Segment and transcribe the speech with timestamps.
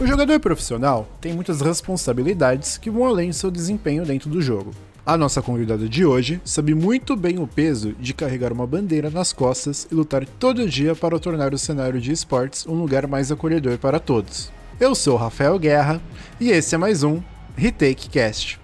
[0.00, 4.70] O jogador profissional tem muitas responsabilidades que vão além do seu desempenho dentro do jogo.
[5.04, 9.30] A nossa convidada de hoje sabe muito bem o peso de carregar uma bandeira nas
[9.30, 13.76] costas e lutar todo dia para tornar o cenário de esportes um lugar mais acolhedor
[13.76, 14.50] para todos.
[14.80, 16.00] Eu sou Rafael Guerra
[16.40, 17.20] e esse é mais um
[17.54, 18.58] Retake Cast.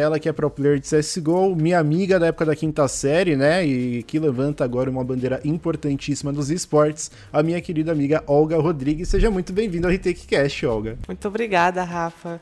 [0.00, 3.66] Ela que é pro player de CSGO, minha amiga da época da quinta série, né?
[3.66, 9.08] E que levanta agora uma bandeira importantíssima dos esportes, a minha querida amiga Olga Rodrigues.
[9.08, 10.96] Seja muito bem-vinda ao Retake Cast, Olga.
[11.08, 12.38] Muito obrigada, Rafa.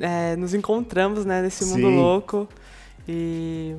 [0.00, 1.96] É, nos encontramos, né, nesse mundo Sim.
[1.96, 2.48] louco.
[3.08, 3.74] E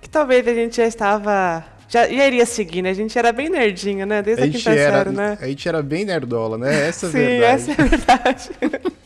[0.00, 2.88] que talvez a gente já estava já, já iria seguir, né?
[2.88, 4.22] A gente era bem nerdinho, né?
[4.22, 5.38] Desde a, a quinta era, série, né?
[5.38, 6.88] A gente era bem nerdola, né?
[6.88, 7.44] Essa é a Sim, verdade.
[7.44, 8.50] essa é a verdade.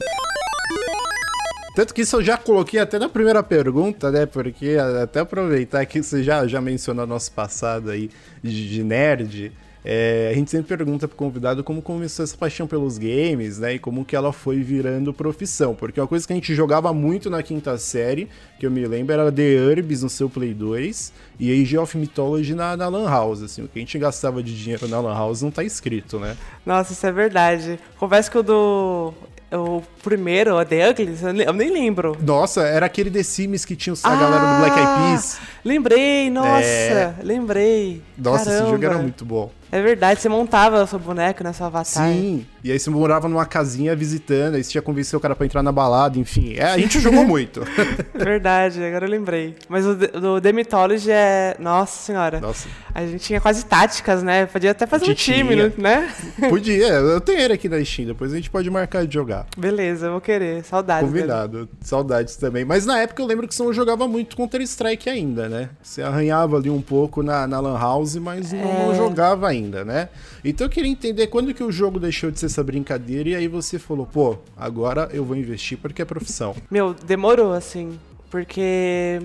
[1.74, 4.26] Tanto que isso eu já coloquei até na primeira pergunta, né?
[4.26, 8.08] Porque até aproveitar que você já, já mencionou nosso passado aí
[8.40, 9.52] de, nerd.
[9.84, 13.74] É, a gente sempre pergunta pro convidado como começou essa paixão pelos games, né?
[13.74, 15.74] E como que ela foi virando profissão.
[15.74, 19.12] Porque uma coisa que a gente jogava muito na quinta série, que eu me lembro,
[19.12, 23.42] era The Herbs no seu Play 2 e Age of Mythology na, na Lan House.
[23.42, 26.36] Assim, o que a gente gastava de dinheiro na Lan House não tá escrito, né?
[26.64, 27.80] Nossa, isso é verdade.
[27.98, 29.12] Confesso que o do
[29.56, 32.16] o primeiro, o The Uglies, eu nem lembro.
[32.20, 35.38] Nossa, era aquele The Sims que tinha a ah, galera do Black Eyed Peas.
[35.64, 37.14] Lembrei, nossa, é...
[37.22, 38.02] lembrei.
[38.16, 38.62] Nossa, Caramba.
[38.62, 39.50] esse jogo era muito bom.
[39.74, 42.06] É verdade, você montava o seu boneco, né, seu avatar.
[42.06, 45.44] Sim, e aí você morava numa casinha visitando, aí você tinha convencido o cara pra
[45.44, 46.54] entrar na balada, enfim.
[46.56, 47.60] É, a gente jogou muito.
[48.14, 49.56] verdade, agora eu lembrei.
[49.68, 51.56] Mas o do The Mythology é...
[51.58, 52.40] Nossa senhora.
[52.40, 52.68] Nossa.
[52.94, 54.46] A gente tinha quase táticas, né?
[54.46, 55.72] Podia até fazer um time, tinha.
[55.76, 56.14] né?
[56.48, 59.46] Podia, eu tenho ele aqui na Steam, depois a gente pode marcar de jogar.
[59.58, 60.62] Beleza, eu vou querer.
[60.62, 61.06] Saudades.
[61.06, 61.70] Combinado, dele.
[61.80, 62.64] saudades também.
[62.64, 65.70] Mas na época eu lembro que você não jogava muito Counter-Strike ainda, né?
[65.82, 68.62] Você arranhava ali um pouco na, na Lan House, mas é...
[68.62, 70.08] não jogava ainda, né?
[70.44, 73.48] Então eu queria entender quando que o jogo deixou de ser essa brincadeira e aí
[73.48, 76.54] você falou, pô, agora eu vou investir porque é profissão.
[76.70, 77.98] Meu, demorou assim,
[78.30, 79.20] porque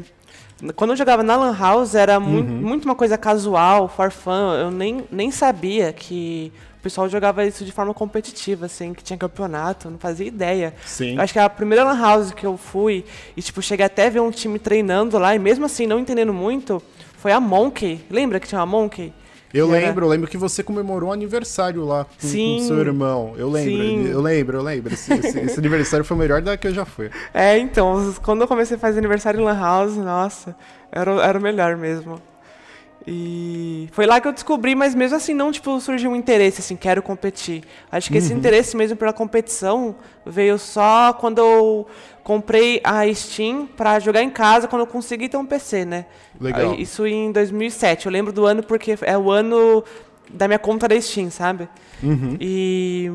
[0.75, 2.43] quando eu jogava na Lan House era uhum.
[2.43, 4.53] muito uma coisa casual, for fun.
[4.53, 9.17] Eu nem, nem sabia que o pessoal jogava isso de forma competitiva, assim, que tinha
[9.17, 10.73] campeonato, não fazia ideia.
[10.85, 11.15] Sim.
[11.15, 13.05] Eu acho que a primeira Lan House que eu fui
[13.35, 16.33] e, tipo, cheguei até a ver um time treinando lá e mesmo assim, não entendendo
[16.33, 16.81] muito,
[17.17, 17.99] foi a Monkey.
[18.09, 19.13] Lembra que tinha uma Monkey?
[19.53, 23.33] Eu lembro, eu lembro que você comemorou um aniversário lá com, com seu irmão.
[23.37, 24.07] Eu lembro, sim.
[24.07, 24.93] eu lembro, eu lembro.
[24.93, 27.09] Esse, esse, esse, aniversário foi o melhor da que eu já fui.
[27.33, 30.55] É, então, quando eu comecei a fazer aniversário em Lan House, nossa,
[30.91, 32.21] era, era o melhor mesmo.
[33.11, 36.75] E foi lá que eu descobri, mas mesmo assim não tipo surgiu um interesse assim,
[36.75, 37.63] quero competir.
[37.91, 38.23] Acho que uhum.
[38.23, 41.87] esse interesse mesmo pela competição veio só quando eu
[42.23, 46.05] comprei a Steam para jogar em casa quando eu consegui ter um PC, né?
[46.39, 46.75] Legal.
[46.75, 48.05] Isso em 2007.
[48.05, 49.83] Eu lembro do ano porque é o ano
[50.29, 51.67] da minha conta da Steam, sabe?
[52.03, 52.37] Uhum.
[52.39, 53.11] E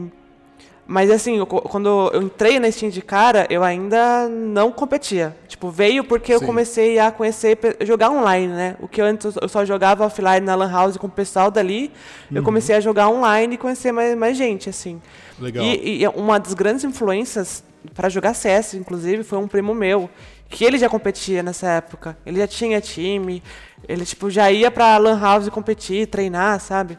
[0.87, 5.35] mas assim, eu, quando eu entrei na Steam de cara, eu ainda não competia.
[5.49, 8.77] Tipo, veio porque eu comecei a conhecer, jogar online, né?
[8.81, 11.91] O que antes eu só jogava offline na Lan House com o pessoal dali,
[12.31, 12.37] uhum.
[12.37, 15.01] eu comecei a jogar online e conhecer mais, mais gente, assim.
[15.39, 15.65] Legal.
[15.65, 17.65] E, e uma das grandes influências
[17.95, 20.11] para jogar CS, inclusive, foi um primo meu,
[20.51, 22.17] que ele já competia nessa época.
[22.27, 23.43] Ele já tinha time,
[23.89, 26.99] ele tipo já ia para Lan House competir, treinar, sabe?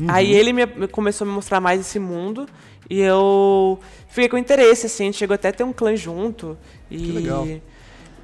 [0.00, 0.06] Uhum.
[0.08, 2.46] Aí ele me, começou a me mostrar mais esse mundo
[2.88, 3.78] e eu
[4.08, 6.56] fiquei com interesse, assim, a gente chegou até a ter um clã junto.
[6.90, 7.46] E que legal.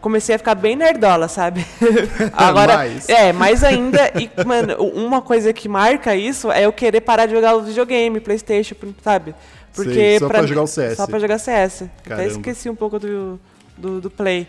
[0.00, 1.64] comecei a ficar bem nerdola, sabe?
[2.32, 3.08] Agora, mais.
[3.08, 4.12] é, mais ainda.
[4.20, 8.20] E, mano, uma coisa que marca isso é eu querer parar de jogar o videogame,
[8.20, 9.34] Playstation, sabe?
[9.74, 10.96] Porque Sei, só pra, pra, jogar o CS.
[10.96, 11.84] Só pra jogar CS.
[12.02, 12.26] Caramba.
[12.26, 13.40] Até esqueci um pouco do,
[13.76, 14.48] do, do Play.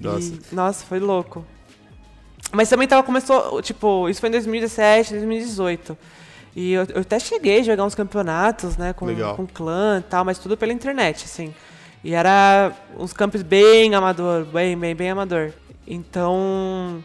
[0.00, 0.32] Nossa.
[0.32, 1.44] E, nossa, foi louco.
[2.52, 5.96] Mas também tava, começou, tipo, isso foi em 2017, 2018.
[6.56, 9.06] E eu, eu até cheguei a jogar uns campeonatos, né, com,
[9.36, 11.52] com clã e tal, mas tudo pela internet, assim.
[12.02, 15.52] E era uns campos bem amador, bem, bem, bem amador.
[15.86, 17.02] Então,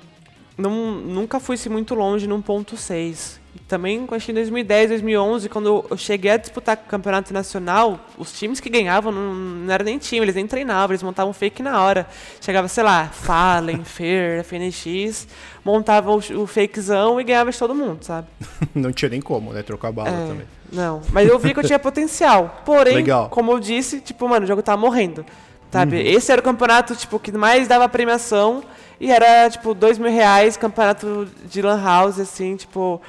[0.57, 5.85] não, nunca fui-se muito longe num ponto 6 também, acho que em 2010, 2011, quando
[5.89, 10.25] eu cheguei a disputar campeonato nacional, os times que ganhavam não, não eram nem time,
[10.25, 12.07] eles nem treinavam, eles montavam fake na hora.
[12.41, 15.27] Chegava, sei lá, Fallen, Fer, FNX,
[15.63, 18.27] montava o, o fakezão e ganhava de todo mundo, sabe?
[18.73, 19.61] não tinha nem como, né?
[19.61, 20.47] Trocar bala é, também.
[20.71, 22.63] Não, mas eu vi que eu tinha potencial.
[22.65, 23.29] Porém, Legal.
[23.29, 25.25] como eu disse, tipo, mano, o jogo tava morrendo.
[25.71, 25.97] Sabe?
[25.97, 26.01] Uhum.
[26.01, 28.63] Esse era o campeonato, tipo, que mais dava premiação.
[28.99, 32.99] E era, tipo, dois mil reais, campeonato de lan house, assim, tipo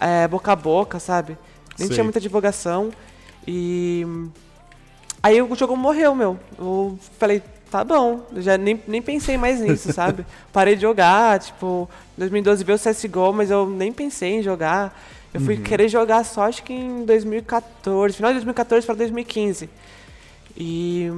[0.00, 1.38] é, boca a boca, sabe?
[1.78, 1.94] Nem Sei.
[1.94, 2.90] tinha muita divulgação.
[3.46, 4.04] E.
[5.22, 6.38] Aí o jogo morreu, meu.
[6.58, 8.26] Eu falei, tá bom.
[8.36, 10.24] já nem, nem pensei mais nisso, sabe?
[10.52, 14.98] Parei de jogar, tipo, em 2012 veio o CSGO, mas eu nem pensei em jogar.
[15.34, 15.62] Eu fui uhum.
[15.62, 19.68] querer jogar só acho que em 2014, final de 2014 para 2015.
[20.56, 21.10] E.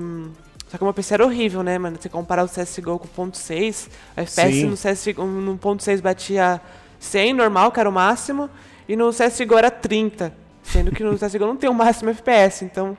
[0.68, 1.96] Só que o meu PC era horrível, né, mano?
[1.98, 4.66] Você comparar o CSGO com o ponto .6, a FPS Sim.
[4.66, 6.60] no, CSGO, no ponto .6 batia
[6.98, 8.48] 100, normal, que era o máximo,
[8.88, 10.32] e no CSGO era 30.
[10.62, 12.96] Sendo que no CSGO não tem o máximo FPS, então...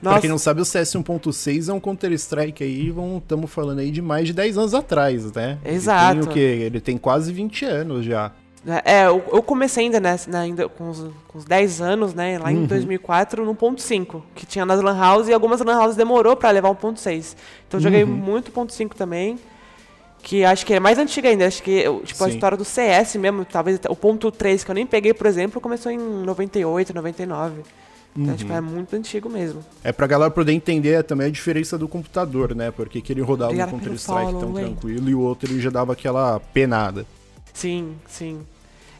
[0.00, 0.14] Nossa.
[0.14, 4.02] Pra quem não sabe, o CS 1.6 é um Counter-Strike aí, estamos falando aí de
[4.02, 5.58] mais de 10 anos atrás, né?
[5.64, 6.16] Exato.
[6.16, 6.40] Ele tem o quê?
[6.40, 8.32] Ele tem quase 20 anos já.
[8.84, 12.46] É, eu, eu comecei ainda, né, ainda com, os, com os 10 anos, né, lá
[12.46, 12.62] uhum.
[12.62, 16.36] em 2004, no ponto .5, que tinha nas Lan House, e algumas Lan Houses demorou
[16.36, 17.34] para levar um ponto .6.
[17.66, 18.10] Então eu joguei uhum.
[18.10, 19.36] muito ponto .5 também,
[20.22, 22.24] que acho que é mais antiga ainda, acho que tipo, Sim.
[22.24, 25.60] a história do CS mesmo, talvez o ponto .3, que eu nem peguei, por exemplo,
[25.60, 27.62] começou em 98, 99.
[28.14, 28.36] Então, uhum.
[28.36, 29.64] tipo, é muito antigo mesmo.
[29.82, 32.70] É pra galera poder entender também a diferença do computador, né?
[32.70, 36.38] Porque que ele rodava um Counter-Strike tão tranquilo e o outro ele já dava aquela
[36.38, 37.06] penada.
[37.54, 38.40] Sim, sim.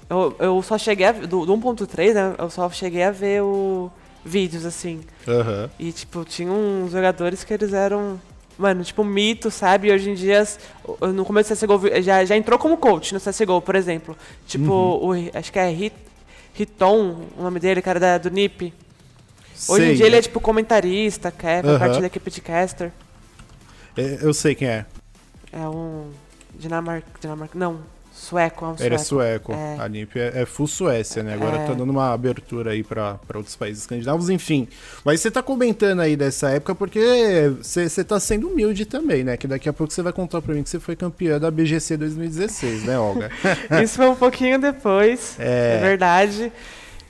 [0.09, 2.35] Eu, eu só cheguei a, do, do 1.3, né?
[2.39, 3.91] Eu só cheguei a ver o
[4.25, 5.01] vídeos, assim.
[5.27, 5.69] Uhum.
[5.79, 8.21] E, tipo, tinha uns jogadores que eles eram,
[8.59, 9.91] mano, tipo, mito, sabe?
[9.93, 10.47] Hoje em dia,
[11.15, 14.17] no começo do CSGO, já, já entrou como coach no CSGO, por exemplo.
[14.47, 15.27] Tipo, uhum.
[15.27, 15.95] o, acho que é Hit,
[16.59, 18.73] Hiton, o nome dele, cara da, do NIP.
[19.69, 21.79] Hoje sei, em dia ele é, tipo, comentarista, quer, uhum.
[21.79, 22.93] parte da equipe de caster.
[23.97, 24.87] É, eu sei quem é.
[25.53, 26.11] É um...
[26.55, 27.81] Dinamarca, Dinamarca, não,
[28.13, 28.87] Sueco, é um sueco.
[28.87, 29.53] Ele é sueco.
[29.53, 29.77] É.
[29.79, 31.35] A NIP é, é full Suécia, né?
[31.35, 31.67] Agora é.
[31.67, 34.69] tá dando uma abertura aí para outros países escandinavos, enfim.
[35.05, 39.37] Mas você tá comentando aí dessa época porque você tá sendo humilde também, né?
[39.37, 41.97] Que daqui a pouco você vai contar para mim que você foi campeã da BGC
[41.97, 43.31] 2016, né, Olga?
[43.83, 46.53] Isso foi um pouquinho depois, é, é verdade.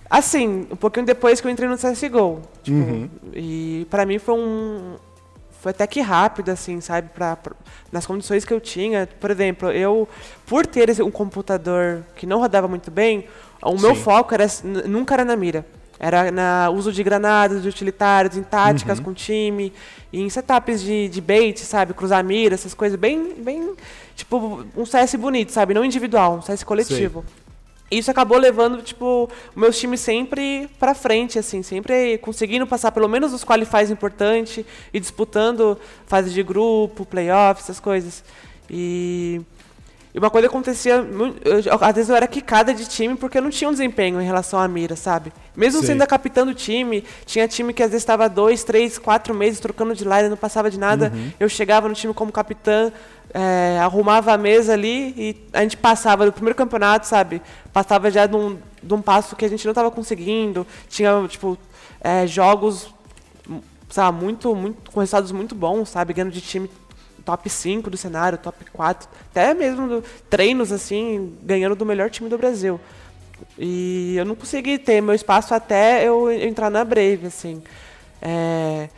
[0.08, 2.42] Assim, um pouquinho depois que eu entrei no CSGO.
[2.62, 3.08] Tipo, uhum.
[3.34, 4.96] E para mim foi um,
[5.62, 7.08] foi até que rápido, assim, sabe?
[7.14, 7.52] Pra, pra,
[7.92, 9.08] nas condições que eu tinha.
[9.20, 10.08] Por exemplo, eu,
[10.44, 13.28] por ter um computador que não rodava muito bem,
[13.62, 14.02] o meu Sim.
[14.02, 14.44] foco era,
[14.88, 15.64] nunca era na mira.
[16.00, 19.04] Era na uso de granadas, de utilitários, em táticas uhum.
[19.04, 19.72] com time,
[20.12, 21.94] em setups de, de bait, sabe?
[21.94, 23.76] Cruzar mira, essas coisas bem, bem.
[24.16, 25.74] Tipo, um CS bonito, sabe?
[25.74, 27.24] Não individual, um CS coletivo
[27.98, 33.08] isso acabou levando, tipo, o meu time sempre para frente, assim, sempre conseguindo passar pelo
[33.08, 38.24] menos os qualifies importantes e disputando fase de grupo, playoffs, essas coisas.
[38.70, 39.40] E,
[40.14, 43.48] e uma coisa acontecia, eu, às vezes eu era quicada de time porque eu não
[43.48, 45.32] tinha um desempenho em relação à mira, sabe?
[45.56, 49.34] Mesmo sendo a capitã do time, tinha time que às vezes estava dois, três, quatro
[49.34, 51.10] meses trocando de line, não passava de nada.
[51.14, 51.30] Uhum.
[51.40, 52.92] Eu chegava no time como capitã,
[53.32, 57.40] é, arrumava a mesa ali e a gente passava do primeiro campeonato, sabe?
[57.72, 60.66] Passava já de um, de um passo que a gente não estava conseguindo.
[60.90, 61.56] Tinha, tipo,
[62.02, 62.92] é, jogos,
[63.88, 66.12] sabe, muito, muito, com resultados muito bons, sabe?
[66.12, 66.70] Ganhando de time
[67.22, 72.28] top 5 do cenário, top 4, até mesmo do, treinos, assim, ganhando do melhor time
[72.28, 72.80] do Brasil.
[73.58, 77.62] E eu não consegui ter meu espaço até eu entrar na Brave, assim.
[78.20, 78.88] É,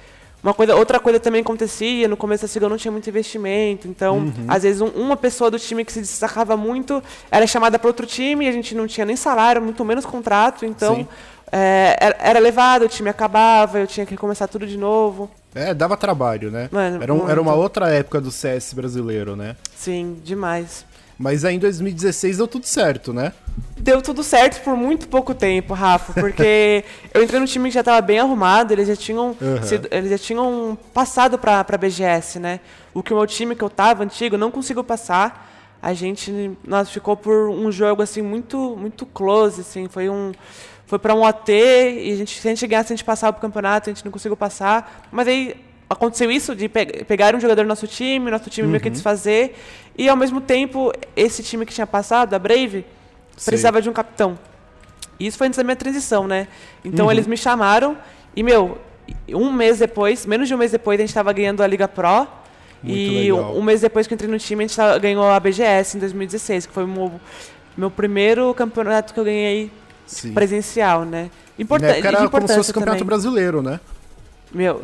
[0.44, 4.18] uma coisa, outra coisa também acontecia, no começo da Sigão não tinha muito investimento, então,
[4.18, 4.44] uhum.
[4.46, 8.04] às vezes, um, uma pessoa do time que se destacava muito era chamada para outro
[8.04, 11.08] time e a gente não tinha nem salário, muito menos contrato, então
[11.50, 15.30] é, era, era levado, o time acabava, eu tinha que começar tudo de novo.
[15.54, 16.68] É, dava trabalho, né?
[16.70, 19.56] Mano, era, um, era uma outra época do CS brasileiro, né?
[19.74, 20.84] Sim, demais.
[21.18, 23.32] Mas aí em 2016 deu tudo certo, né?
[23.78, 27.80] Deu tudo certo por muito pouco tempo, Rafa, porque eu entrei no time que já
[27.80, 29.62] estava bem arrumado, eles já tinham, uhum.
[29.62, 32.60] sido, eles já tinham passado para a BGS, né?
[32.92, 35.52] O que o meu time que eu tava antigo não conseguiu passar.
[35.80, 40.32] A gente nós ficou por um jogo assim muito muito close, assim, foi um
[40.86, 43.42] foi para um OT e a gente se a gente ganhasse a gente passava pro
[43.42, 45.54] campeonato, a gente não conseguiu passar, mas aí
[45.88, 48.72] aconteceu isso de pe pegar um jogador do nosso time, nosso time uhum.
[48.72, 48.92] meio que uhum.
[48.92, 49.56] desfazer,
[49.96, 52.84] e ao mesmo tempo, esse time que tinha passado, a Brave,
[53.44, 54.38] precisava de um capitão.
[55.18, 56.48] E isso foi antes da minha transição, né?
[56.84, 57.12] Então uhum.
[57.12, 57.96] eles me chamaram
[58.34, 58.78] e, meu,
[59.28, 62.26] um mês depois, menos de um mês depois, a gente estava ganhando a Liga Pro.
[62.82, 63.56] Muito e legal.
[63.56, 66.00] um mês depois que eu entrei no time, a gente tava, ganhou a BGS em
[66.00, 67.12] 2016, que foi o meu,
[67.76, 69.70] meu primeiro campeonato que eu ganhei
[70.06, 70.34] Sim.
[70.34, 71.30] presencial, né?
[71.58, 72.06] Importante.
[72.06, 73.80] Era como se fosse o campeonato brasileiro, né?
[74.52, 74.82] Meu,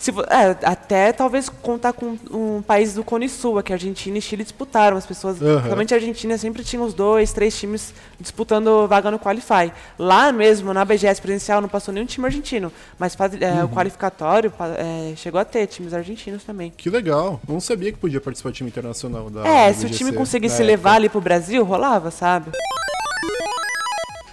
[0.00, 4.22] se, é, até talvez contar com um país do Cone Sul, que a Argentina e
[4.22, 4.96] Chile disputaram.
[4.96, 5.58] As pessoas, uhum.
[5.58, 9.70] realmente a Argentina sempre tinha os dois, três times disputando vaga no Qualify.
[9.98, 13.64] Lá mesmo, na BGS presencial, não passou nenhum time argentino, mas é, uhum.
[13.66, 16.72] o qualificatório é, chegou a ter times argentinos também.
[16.74, 17.38] Que legal.
[17.46, 20.62] não sabia que podia participar do time internacional da É, da se o time conseguisse
[20.62, 22.52] levar ali pro Brasil, rolava, sabe?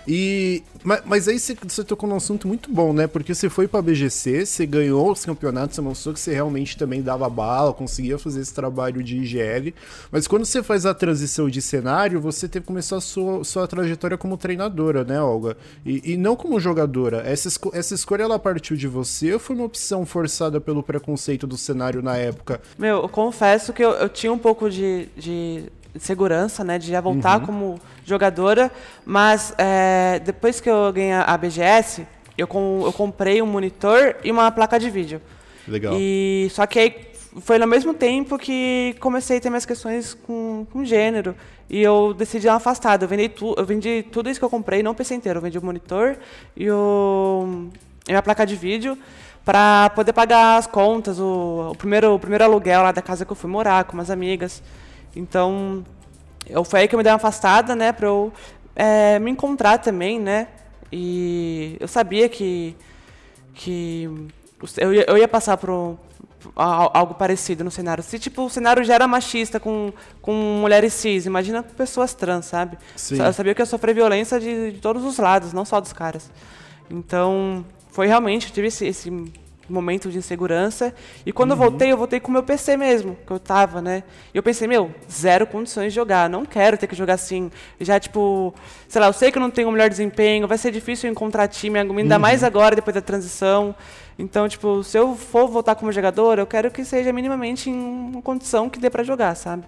[0.07, 3.07] E, mas, mas aí você, você tocou num assunto muito bom, né?
[3.07, 7.01] Porque você foi pra BGC, você ganhou os campeonatos, você mostrou que você realmente também
[7.01, 9.73] dava bala, conseguia fazer esse trabalho de IGL.
[10.09, 13.67] Mas quando você faz a transição de cenário, você teve que começar a sua, sua
[13.67, 15.57] trajetória como treinadora, né, Olga?
[15.85, 17.21] E, e não como jogadora.
[17.25, 21.57] Essa, essa escolha, ela partiu de você ou foi uma opção forçada pelo preconceito do
[21.57, 22.61] cenário na época?
[22.77, 25.63] Meu, eu confesso que eu, eu tinha um pouco de, de
[26.03, 27.45] segurança, né, de já voltar uhum.
[27.45, 28.71] como jogadora,
[29.05, 32.05] mas é, depois que eu ganhei a BGS,
[32.37, 35.21] eu, com, eu comprei um monitor e uma placa de vídeo.
[35.67, 35.93] Legal.
[35.97, 37.07] E só que aí
[37.41, 41.35] foi no mesmo tempo que comecei a ter minhas questões com, com gênero
[41.69, 43.05] e eu decidi dar uma afastada.
[43.05, 45.37] Eu vendi, tu, eu vendi tudo isso que eu comprei, não o PC inteiro.
[45.37, 46.17] Eu vendi o monitor
[46.55, 47.67] e, o,
[48.07, 48.97] e a placa de vídeo
[49.43, 53.31] para poder pagar as contas, o, o, primeiro, o primeiro aluguel lá da casa que
[53.31, 54.61] eu fui morar com umas amigas.
[55.17, 55.83] Então,
[56.47, 58.31] eu, foi aí que eu me dei uma afastada, né, para eu
[58.75, 60.47] é, me encontrar também, né?
[60.91, 62.75] E eu sabia que,
[63.53, 64.09] que
[64.77, 65.97] eu, ia, eu ia passar por,
[66.55, 68.03] algo parecido no cenário.
[68.03, 72.45] Se tipo, o cenário já era machista com, com mulheres cis, imagina com pessoas trans,
[72.45, 72.77] sabe?
[72.95, 73.21] Sim.
[73.21, 75.91] Eu sabia que eu ia sofrer violência de, de todos os lados, não só dos
[75.91, 76.31] caras.
[76.89, 79.11] Então, foi realmente, eu tive esse, esse
[79.69, 80.93] momento de insegurança.
[81.25, 81.57] E quando uhum.
[81.57, 84.03] eu voltei, eu voltei com o meu PC mesmo, que eu tava, né?
[84.33, 86.29] E eu pensei, meu, zero condições de jogar.
[86.29, 87.51] Não quero ter que jogar assim.
[87.79, 88.53] Já, tipo,
[88.87, 91.47] sei lá, eu sei que eu não tenho o melhor desempenho, vai ser difícil encontrar
[91.47, 92.21] time, ainda uhum.
[92.21, 93.75] mais agora, depois da transição.
[94.19, 98.21] Então, tipo, se eu for voltar como jogador, eu quero que seja minimamente em uma
[98.21, 99.63] condição que dê para jogar, sabe?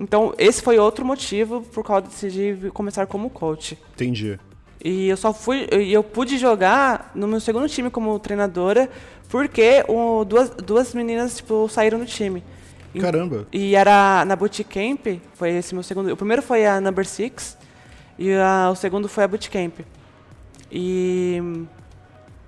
[0.00, 3.78] Então, esse foi outro motivo por qual eu decidi começar como coach.
[3.94, 4.38] Entendi.
[4.84, 8.90] E eu só fui, eu pude jogar no meu segundo time como treinadora
[9.30, 12.44] porque o, duas, duas meninas, tipo, saíram do time.
[13.00, 13.46] Caramba.
[13.50, 16.12] E, e era na Bootcamp, foi esse meu segundo.
[16.12, 17.56] O primeiro foi a Number Six
[18.18, 19.80] e a, o segundo foi a Bootcamp.
[20.70, 21.66] E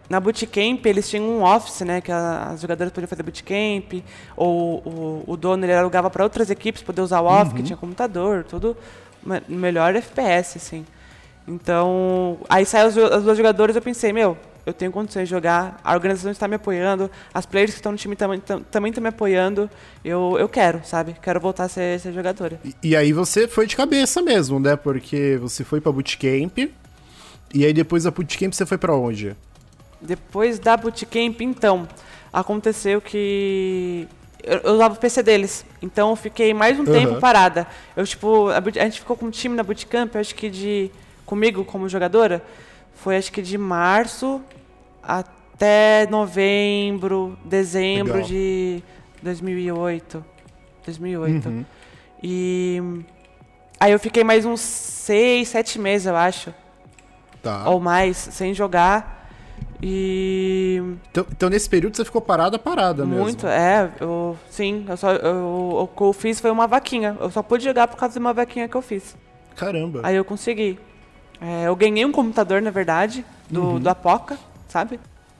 [0.08, 4.04] na Bootcamp eles tinham um office, né, que a, as jogadoras podiam fazer Bootcamp,
[4.36, 7.56] ou o, o dono ele alugava para outras equipes poder usar o office, uhum.
[7.56, 8.76] que tinha computador, tudo
[9.48, 10.86] melhor FPS, assim.
[11.46, 15.80] Então, aí saiu as, as duas jogadoras eu pensei, meu, eu tenho condições de jogar,
[15.84, 19.70] a organização está me apoiando, as players que estão no time também estão me apoiando,
[20.04, 21.14] eu, eu quero, sabe?
[21.22, 22.60] Quero voltar a ser, ser jogadora.
[22.64, 24.74] E, e, aí você foi de cabeça mesmo, né?
[24.74, 26.58] Porque você foi pra bootcamp,
[27.54, 29.36] e aí depois da bootcamp você foi para onde?
[30.00, 31.86] Depois da bootcamp, então,
[32.32, 34.08] aconteceu que
[34.42, 35.64] eu, eu usava o PC deles.
[35.80, 36.92] Então eu fiquei mais um uhum.
[36.92, 37.66] tempo parada.
[37.96, 40.90] Eu, tipo, a, a, gente ficou com um time na bootcamp, acho que de.
[41.26, 42.42] Comigo como jogadora,
[42.94, 44.40] foi acho que de março
[45.02, 48.28] até novembro, dezembro Legal.
[48.28, 48.82] de
[49.22, 50.24] 2008.
[50.84, 51.48] 2008.
[51.48, 51.64] Uhum.
[52.22, 52.80] E
[53.78, 56.54] aí eu fiquei mais uns seis, sete meses, eu acho.
[57.42, 57.68] Tá.
[57.68, 59.28] Ou mais, sem jogar.
[59.82, 60.80] E.
[61.10, 63.24] Então, então, nesse período você ficou parada, parada Muito, mesmo?
[63.24, 63.90] Muito, é.
[64.00, 67.16] Eu, sim, eu só, eu, o que eu fiz foi uma vaquinha.
[67.20, 69.16] Eu só pude jogar por causa de uma vaquinha que eu fiz.
[69.54, 70.00] Caramba.
[70.02, 70.78] Aí eu consegui.
[71.40, 73.80] É, eu ganhei um computador, na verdade, do, uhum.
[73.80, 74.38] do Apoca,
[74.68, 74.98] sabe?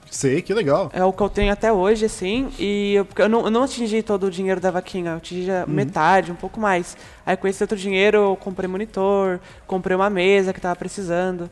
[0.09, 0.89] Sei, que legal.
[0.93, 2.49] É o que eu tenho até hoje, assim.
[2.57, 5.65] E eu, eu, não, eu não atingi todo o dinheiro da vaquinha, eu atingi uhum.
[5.67, 6.95] metade, um pouco mais.
[7.25, 11.49] Aí com esse outro dinheiro eu comprei monitor, comprei uma mesa que tava precisando.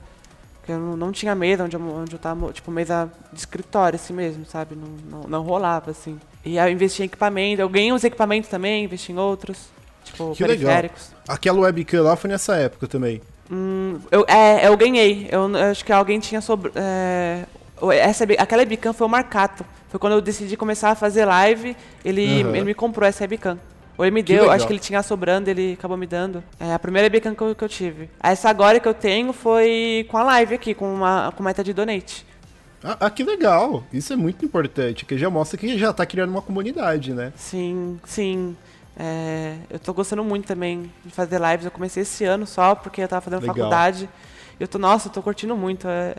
[0.66, 3.98] Que eu não, não tinha mesa onde eu, onde eu tava, tipo, mesa de escritório,
[3.98, 4.76] assim mesmo, sabe?
[4.76, 6.20] Não, não, não rolava, assim.
[6.44, 9.70] E aí eu investi em equipamento, eu ganhei uns equipamentos também, investi em outros.
[10.04, 11.10] Tipo, que periféricos.
[11.10, 11.24] Legal.
[11.28, 13.22] Aquela webcam lá foi nessa época também.
[13.52, 15.28] Hum, eu, é, eu ganhei.
[15.32, 16.72] Eu, eu acho que alguém tinha sobre.
[16.76, 17.46] É,
[17.94, 19.66] essa, aquela webcam foi o Marcato.
[19.90, 22.56] Foi quando eu decidi começar a fazer live, ele, uhum.
[22.56, 23.58] ele me comprou essa webcam.
[23.98, 24.56] Ou ele me que deu, legal.
[24.56, 26.44] acho que ele tinha sobrando, ele acabou me dando.
[26.60, 28.10] É a primeira webcam que eu, que eu tive.
[28.22, 31.72] Essa agora que eu tenho foi com a live aqui, com uma com meta de
[31.74, 32.26] donate.
[32.84, 33.84] Ah, ah, que legal!
[33.92, 37.34] Isso é muito importante, que já mostra que já está criando uma comunidade, né?
[37.36, 38.56] Sim, sim.
[38.98, 41.66] É, eu tô gostando muito também de fazer lives.
[41.66, 43.56] Eu comecei esse ano só porque eu tava fazendo Legal.
[43.56, 44.10] faculdade.
[44.60, 45.88] Eu tô, nossa, eu tô curtindo muito.
[45.88, 46.16] É,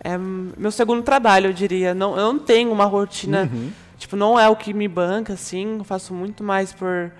[0.00, 1.94] é, meu segundo trabalho, eu diria.
[1.94, 3.70] Não, eu não tenho uma rotina, uhum.
[3.96, 5.78] tipo, não é o que me banca, assim.
[5.78, 7.12] Eu faço muito mais por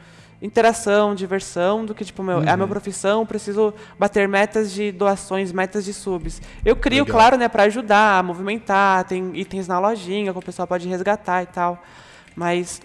[0.42, 2.44] interação, diversão, do que, tipo, meu, uhum.
[2.44, 2.70] é a minha uhum.
[2.70, 6.42] profissão, preciso bater metas de doações, metas de subs.
[6.64, 7.18] Eu crio, Legal.
[7.18, 11.46] claro, né, para ajudar movimentar, tem itens na lojinha que o pessoal pode resgatar e
[11.46, 11.82] tal.
[12.34, 12.82] Mas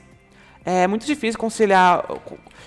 [0.66, 2.06] é muito difícil conciliar.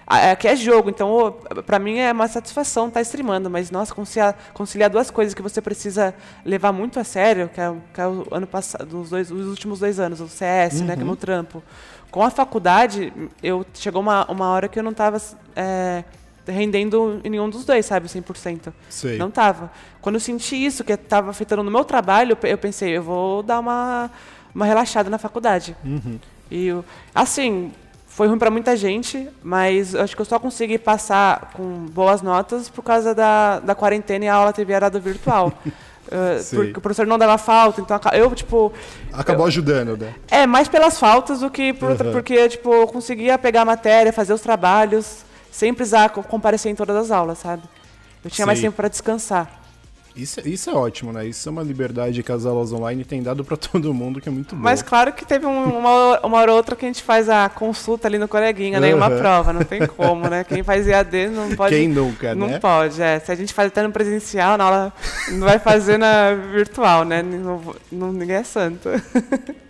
[0.06, 1.34] É que é jogo, então
[1.64, 5.40] para mim é uma satisfação estar tá streamando, mas nossa, conciliar, conciliar duas coisas que
[5.40, 9.30] você precisa levar muito a sério, que é, que é o ano passado, os, dois,
[9.30, 10.86] os últimos dois anos, o CS, uhum.
[10.86, 11.62] né, que é meu trampo.
[12.10, 15.20] Com a faculdade, eu chegou uma, uma hora que eu não estava
[15.56, 16.04] é,
[16.46, 18.72] rendendo em nenhum dos dois, sabe, 100%.
[18.90, 19.16] Sei.
[19.16, 19.72] Não tava.
[20.02, 23.58] Quando eu senti isso, que estava afetando no meu trabalho, eu pensei, eu vou dar
[23.58, 24.10] uma,
[24.54, 25.74] uma relaxada na faculdade.
[25.82, 26.18] Uhum.
[26.50, 26.68] E,
[27.14, 27.72] assim,
[28.14, 32.68] foi ruim para muita gente, mas acho que eu só consegui passar com boas notas
[32.68, 35.52] por causa da, da quarentena e a aula ter virado virtual.
[36.04, 38.70] Uh, porque o professor não dava falta, então eu, tipo.
[39.10, 40.14] Acabou eu, ajudando, né?
[40.28, 42.12] É, mais pelas faltas do que por, uhum.
[42.12, 46.94] porque, tipo, eu conseguia pegar a matéria, fazer os trabalhos, sem precisar comparecer em todas
[46.94, 47.62] as aulas, sabe?
[48.22, 48.46] Eu tinha Sim.
[48.46, 49.63] mais tempo para descansar.
[50.16, 51.26] Isso, isso é ótimo, né?
[51.26, 54.32] Isso é uma liberdade que as aulas online têm dado para todo mundo, que é
[54.32, 54.62] muito bom.
[54.62, 57.48] Mas claro que teve um, uma, uma hora ou outra que a gente faz a
[57.48, 58.90] consulta ali no coleguinha, né?
[58.90, 58.96] Uhum.
[58.96, 60.44] Uma prova, não tem como, né?
[60.44, 61.74] Quem faz EAD não pode.
[61.74, 62.52] Quem nunca, não né?
[62.54, 63.18] Não pode, é.
[63.18, 64.92] Se a gente faz até no presencial, na aula,
[65.32, 67.22] não vai fazer na virtual, né?
[67.22, 68.88] Não, não, ninguém é santo.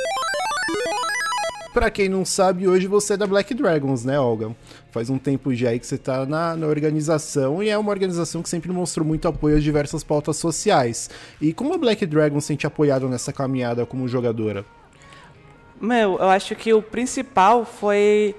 [1.74, 4.54] Pra quem não sabe, hoje você é da Black Dragons, né, Olga?
[4.92, 8.44] Faz um tempo já aí que você tá na, na organização e é uma organização
[8.44, 11.10] que sempre mostrou muito apoio às diversas pautas sociais.
[11.40, 14.64] E como a Black Dragons tem te apoiado nessa caminhada como jogadora?
[15.80, 18.36] Meu, eu acho que o principal foi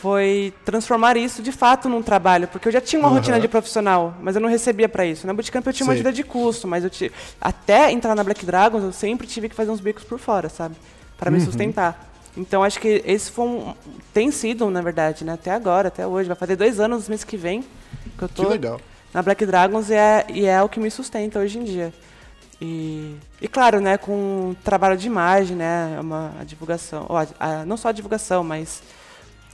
[0.00, 3.14] foi transformar isso de fato num trabalho, porque eu já tinha uma uhum.
[3.14, 5.28] rotina de profissional, mas eu não recebia para isso.
[5.28, 7.12] Na Bootcamp eu tinha uma ajuda de custo, mas eu t...
[7.40, 10.74] até entrar na Black Dragons eu sempre tive que fazer uns bicos por fora, sabe?
[11.16, 11.36] Para uhum.
[11.36, 12.11] me sustentar.
[12.36, 13.74] Então acho que esse foi um,
[14.12, 15.34] tem sido, na verdade, né?
[15.34, 16.28] Até agora, até hoje.
[16.28, 17.62] Vai fazer dois anos no mês que vem
[18.16, 18.80] que eu tô que legal.
[19.12, 21.92] na Black Dragons e é, e é o que me sustenta hoje em dia.
[22.60, 27.64] E, e claro, né, com trabalho de imagem, né, uma a divulgação, ou a, a,
[27.64, 28.80] não só a divulgação, mas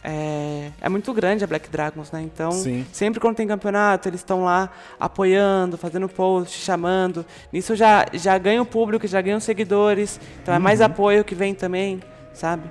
[0.04, 2.22] é, é, muito grande a Black Dragons, né?
[2.22, 2.86] Então, Sim.
[2.92, 4.70] sempre quando tem campeonato, eles estão lá
[5.00, 7.24] apoiando, fazendo post, chamando.
[7.52, 10.20] Nisso já já ganha o público, já ganham seguidores.
[10.42, 10.60] Então uhum.
[10.60, 10.86] é mais uhum.
[10.86, 12.00] apoio que vem também
[12.32, 12.70] sabe?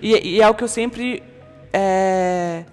[0.00, 1.22] E, e é o que eu sempre
[1.72, 2.64] é,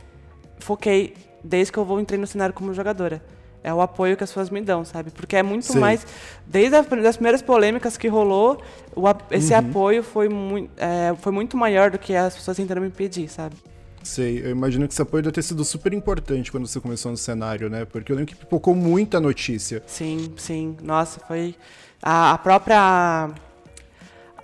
[0.59, 3.21] foquei desde que eu vou entrei no cenário como jogadora.
[3.62, 5.12] É o apoio que as pessoas me dão, sabe?
[5.12, 5.79] Porque é muito Sim.
[5.79, 6.07] mais.
[6.48, 6.86] Desde as
[7.17, 8.62] primeiras polêmicas que rolou,
[8.95, 9.59] o, esse uhum.
[9.59, 13.55] apoio foi, mu é, foi muito maior do que as pessoas tentando me impedir, sabe?
[14.01, 17.17] Sei, eu imagino que esse apoio deve ter sido super importante quando você começou no
[17.17, 17.83] cenário, né?
[17.83, 19.83] Porque eu lembro que pipocou muita notícia.
[19.85, 20.77] Sim, sim.
[20.81, 21.53] Nossa, foi.
[22.01, 23.29] A, a própria.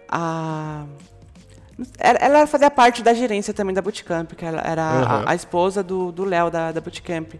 [0.10, 0.86] A,
[2.00, 5.28] ela fazia parte da gerência também da Bootcamp, que ela era uhum.
[5.28, 7.34] a, a, esposa do Léo da, da Bootcamp.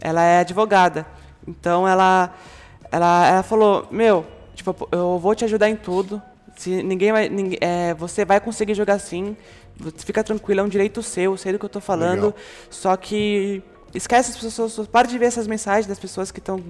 [0.00, 1.06] Ela é advogada.
[1.46, 2.34] Então ela,
[2.90, 4.24] ela, ela falou, meu,
[4.54, 6.22] tipo, eu vou te ajudar em tudo.
[6.56, 7.28] Se ninguém vai.
[7.28, 9.36] Ninguém, é, você vai conseguir jogar assim.
[9.98, 12.26] Fica tranquilo, é um direito seu, sei do que eu estou falando.
[12.26, 12.34] Legal.
[12.70, 13.62] Só que
[13.94, 16.62] esquece as pessoas, para de ver essas mensagens das pessoas que estão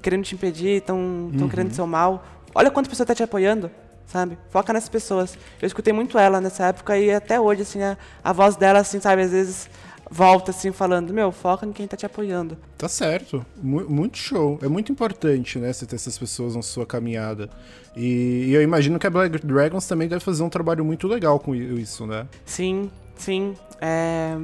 [0.00, 1.48] querendo te impedir, estão uhum.
[1.48, 2.24] querendo seu mal.
[2.54, 3.70] Olha quantas pessoas estão tá te apoiando
[4.10, 4.36] sabe?
[4.50, 5.38] Foca nessas pessoas.
[5.60, 9.00] Eu escutei muito ela nessa época e até hoje, assim, a, a voz dela, assim,
[9.00, 9.70] sabe, às vezes
[10.10, 12.58] volta assim falando, meu, foca em quem tá te apoiando.
[12.76, 13.46] Tá certo.
[13.62, 14.58] muito show.
[14.60, 17.48] É muito importante, né, você ter essas pessoas na sua caminhada.
[17.96, 21.38] E, e, eu imagino que a Black Dragons também deve fazer um trabalho muito legal
[21.38, 22.26] com isso, né?
[22.44, 23.54] Sim, sim.
[23.80, 24.36] É,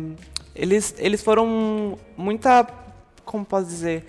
[0.55, 2.67] eles, eles foram muita.
[3.25, 4.05] Como posso dizer?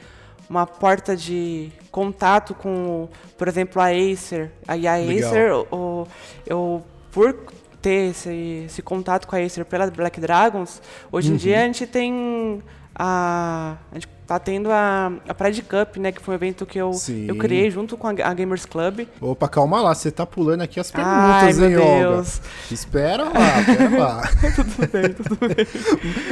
[0.50, 3.08] Uma porta de contato com,
[3.38, 4.52] por exemplo, a Acer.
[4.68, 4.96] Aí a.
[4.96, 6.08] Acer, o,
[6.46, 7.34] eu, por
[7.82, 10.82] ter esse, esse contato com a Acer pela Black Dragons,
[11.12, 11.36] hoje uhum.
[11.36, 12.62] em dia a gente tem
[13.00, 16.12] a, a gente tá tendo a, a Pride Cup, né?
[16.12, 16.92] Que foi um evento que eu,
[17.28, 19.08] eu criei junto com a, a Gamers Club.
[19.22, 22.42] Opa, calma lá, você tá pulando aqui as perguntas, Ai, hein, meu Deus.
[22.72, 24.22] Espera lá, espera lá.
[24.56, 25.68] tudo bem, tudo bem.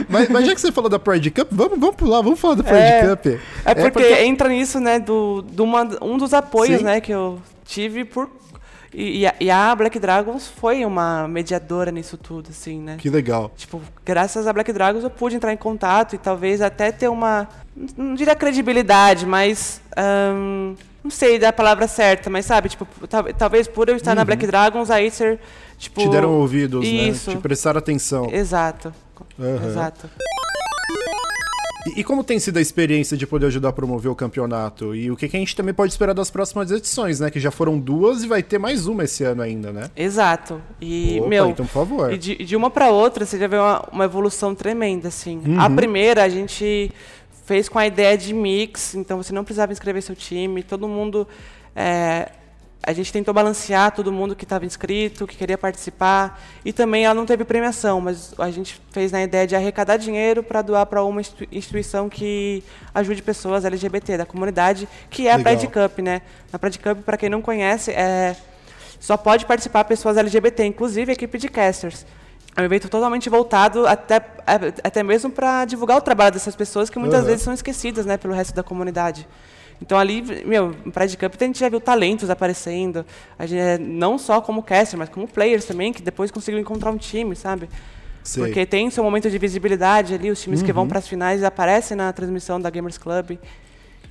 [0.09, 2.63] mas, mas, já que você falou da Pride Cup, vamos, vamos pular, vamos falar da
[2.63, 3.25] Pride é, Cup.
[3.27, 6.85] É porque, é porque, entra nisso, né, do, do uma, um dos apoios, Sim.
[6.85, 8.27] né, que eu tive por
[8.97, 12.95] e, e, a, Black Dragons foi uma mediadora nisso tudo, assim, né?
[12.97, 13.51] Que legal.
[13.57, 17.47] Tipo, graças a Black Dragons eu pude entrar em contato e talvez até ter uma.
[17.97, 19.81] Não diria credibilidade, mas.
[19.97, 22.87] Um, não sei da palavra certa, mas sabe, tipo,
[23.37, 24.15] talvez por eu estar uhum.
[24.15, 25.39] na Black Dragons, a Acer,
[25.77, 26.01] tipo.
[26.01, 26.89] Te deram ouvidos, né?
[26.89, 27.29] Isso.
[27.29, 27.35] né?
[27.35, 28.29] Te prestaram atenção.
[28.31, 28.93] Exato.
[29.37, 29.67] Uhum.
[29.67, 30.09] Exato.
[31.85, 34.95] E, e, como tem sido a experiência de poder ajudar a promover o campeonato?
[34.95, 37.29] E o que, que, a gente também pode esperar das próximas edições, né?
[37.29, 39.89] Que já foram duas e vai ter mais uma esse ano ainda, né?
[39.95, 40.61] Exato.
[40.81, 41.49] E, Opa, meu.
[41.49, 42.13] Então, por favor.
[42.13, 45.41] E de, de uma para outra, você já vê uma, uma evolução tremenda, assim.
[45.45, 45.59] Uhum.
[45.59, 46.91] A primeira, a gente
[47.45, 51.27] fez com a ideia de mix, então você não precisava inscrever seu time, todo mundo.
[51.75, 52.31] É,
[52.83, 57.15] a gente tentou balancear todo mundo que estava inscrito, que queria participar, e também ela
[57.15, 61.03] não teve premiação, mas a gente fez na ideia de arrecadar dinheiro para doar para
[61.03, 66.21] uma instituição que ajude pessoas LGBT da comunidade, que é a Pride Cup, né?
[66.53, 68.35] Na Pride Cup, para quem não conhece, é
[68.99, 72.05] só pode participar pessoas LGBT, inclusive a equipe de casters.
[72.55, 74.21] É um evento totalmente voltado até,
[74.83, 77.25] até mesmo para divulgar o trabalho dessas pessoas que muitas uhum.
[77.27, 79.27] vezes são esquecidas né, pelo resto da comunidade.
[79.81, 83.05] Então ali, meu, no Pride Cup a gente já viu talentos aparecendo,
[83.37, 86.97] a gente, não só como caster, mas como players também, que depois conseguiram encontrar um
[86.97, 87.69] time, sabe?
[88.23, 88.43] Sei.
[88.43, 90.65] Porque tem seu momento de visibilidade ali, os times uhum.
[90.65, 90.89] que vão uhum.
[90.89, 93.37] para as finais aparecem na transmissão da Gamers Club.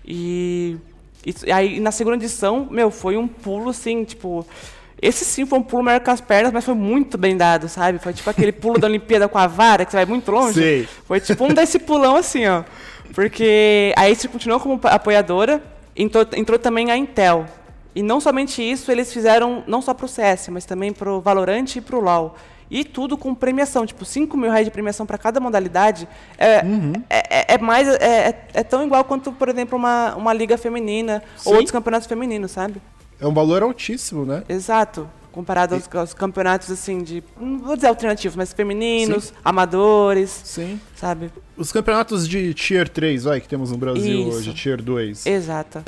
[0.04, 0.76] E,
[1.26, 4.46] e aí na segunda edição, meu, foi um pulo assim, tipo,
[5.02, 7.98] esse sim foi um pulo maior que as pernas, mas foi muito bem dado, sabe?
[7.98, 10.60] Foi tipo aquele pulo da Olimpíada com a vara, que você vai muito longe.
[10.60, 10.88] Sei.
[11.06, 12.62] Foi tipo um desse pulão assim, ó.
[13.14, 15.62] Porque a Acer continuou como apoiadora,
[15.96, 17.46] entrou, entrou também a Intel.
[17.94, 21.20] E não somente isso, eles fizeram não só para o CS, mas também para o
[21.20, 22.34] Valorant e para o LoL.
[22.68, 26.08] E tudo com premiação, tipo, 5 mil reais de premiação para cada modalidade.
[26.36, 26.92] É, uhum.
[27.08, 27.86] é, é, é mais.
[27.86, 31.50] É, é, é, tão igual quanto, por exemplo, uma, uma liga feminina Sim.
[31.50, 32.82] ou outros campeonatos femininos, sabe?
[33.20, 34.42] É um valor altíssimo, né?
[34.48, 35.08] Exato.
[35.34, 37.20] Comparado aos, aos, campeonatos, assim, de.
[37.40, 39.34] Não vou dizer alternativos, mas femininos, Sim.
[39.44, 40.30] amadores.
[40.30, 40.80] Sim.
[40.94, 41.32] Sabe?
[41.56, 44.38] Os campeonatos de Tier 3, vai, que temos no Brasil Isso.
[44.38, 45.26] hoje, Tier 2.
[45.26, 45.82] Exato.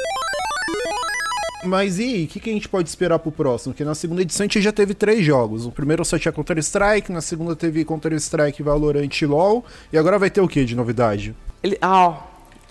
[1.65, 3.73] Mas e o que, que, a gente pode esperar pro próximo?
[3.73, 5.65] Porque na segunda edição a gente já teve três jogos.
[5.65, 9.65] O primeiro só tinha Counter-Strike, na segunda teve Counter-Strike, Valorant e LoL.
[9.93, 11.37] E agora vai ter o que de novidade?
[11.63, 12.19] Ele, ah,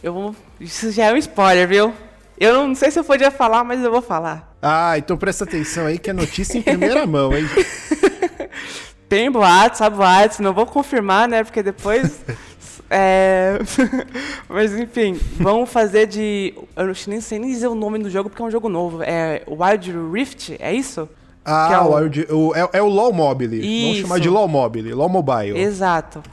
[0.03, 0.35] eu vou...
[0.59, 1.93] Isso já é um spoiler, viu?
[2.37, 4.54] Eu não sei se eu podia falar, mas eu vou falar.
[4.67, 7.45] Ah, então presta atenção aí que é notícia em primeira mão, hein?
[9.07, 11.43] Tem boatos, há boatos, não vou confirmar, né?
[11.43, 12.19] Porque depois.
[12.89, 13.59] é...
[14.49, 16.55] Mas enfim, vamos fazer de.
[16.75, 19.03] Eu nem sei nem dizer o nome do jogo porque é um jogo novo.
[19.03, 21.07] É Wild Rift, é isso?
[21.45, 21.95] Ah, é o...
[21.95, 23.59] Wild, é, é o LoL Mobile.
[23.59, 23.83] Isso.
[23.83, 25.59] Vamos chamar de LoL Mobile, LoL Mobile.
[25.59, 26.23] Exato.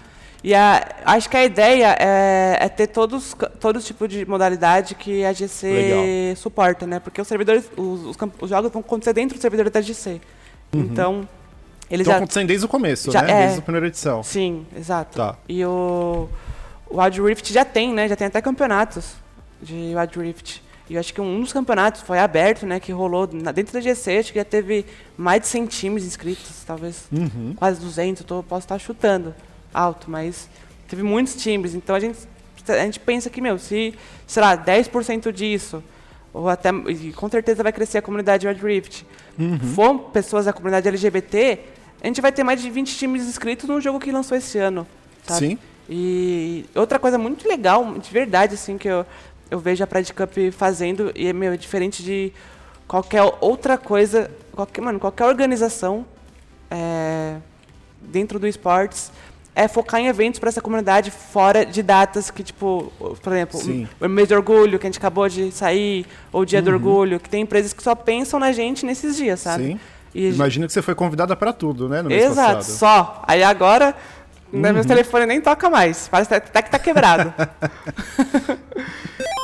[0.44, 4.96] E a, acho que a ideia é, é ter todos, todos os tipos de modalidade
[4.96, 6.36] que a GC Legal.
[6.36, 6.98] suporta, né?
[6.98, 10.20] Porque os servidores, os, os, os, jogos vão acontecer dentro do servidor da GC.
[10.74, 10.80] Uhum.
[10.80, 11.28] Então,
[11.88, 13.30] eles Estão acontecendo desde o começo, já, né?
[13.30, 14.22] É, desde a primeira edição.
[14.24, 15.16] Sim, exato.
[15.16, 15.36] Tá.
[15.48, 16.28] E o,
[16.90, 18.08] o Wild Rift já tem, né?
[18.08, 19.12] Já tem até campeonatos
[19.62, 20.62] de Wild Rift.
[20.90, 22.80] E eu acho que um dos campeonatos foi aberto, né?
[22.80, 24.18] Que rolou dentro da GC.
[24.18, 24.84] Acho que já teve
[25.16, 27.54] mais de 100 times inscritos, talvez uhum.
[27.56, 28.22] quase 200.
[28.22, 29.32] Eu tô, posso estar chutando
[29.72, 30.48] alto, mas
[30.88, 31.74] teve muitos times.
[31.74, 32.18] Então a gente,
[32.68, 33.94] a gente pensa que, meu, se,
[34.26, 35.82] sei lá, 10% disso,
[36.32, 39.04] ou até, e com certeza vai crescer a comunidade Red Rift,
[39.38, 39.58] uhum.
[39.58, 41.58] for pessoas da comunidade LGBT,
[42.02, 44.86] a gente vai ter mais de 20 times inscritos no jogo que lançou esse ano.
[45.24, 45.48] Sabe?
[45.48, 45.58] Sim.
[45.88, 49.04] E outra coisa muito legal, de verdade, assim, que eu,
[49.50, 52.32] eu vejo a Pride Cup fazendo, e é meu, diferente de
[52.88, 56.06] qualquer outra coisa, qualquer, mano, qualquer organização
[56.70, 57.36] é,
[58.00, 59.12] dentro do esportes,
[59.54, 63.86] é focar em eventos para essa comunidade fora de datas que, tipo, por exemplo, Sim.
[64.00, 66.64] o mês de orgulho, que a gente acabou de sair, ou o dia uhum.
[66.64, 69.64] do orgulho, que tem empresas que só pensam na gente nesses dias, sabe?
[69.64, 69.80] Sim.
[70.14, 72.02] E Imagina que você foi convidada para tudo, né?
[72.02, 72.64] No Exato, passado.
[72.64, 73.22] só.
[73.26, 73.94] Aí agora,
[74.52, 74.60] uhum.
[74.60, 76.08] meu telefone nem toca mais.
[76.08, 77.32] Parece até que tá quebrado.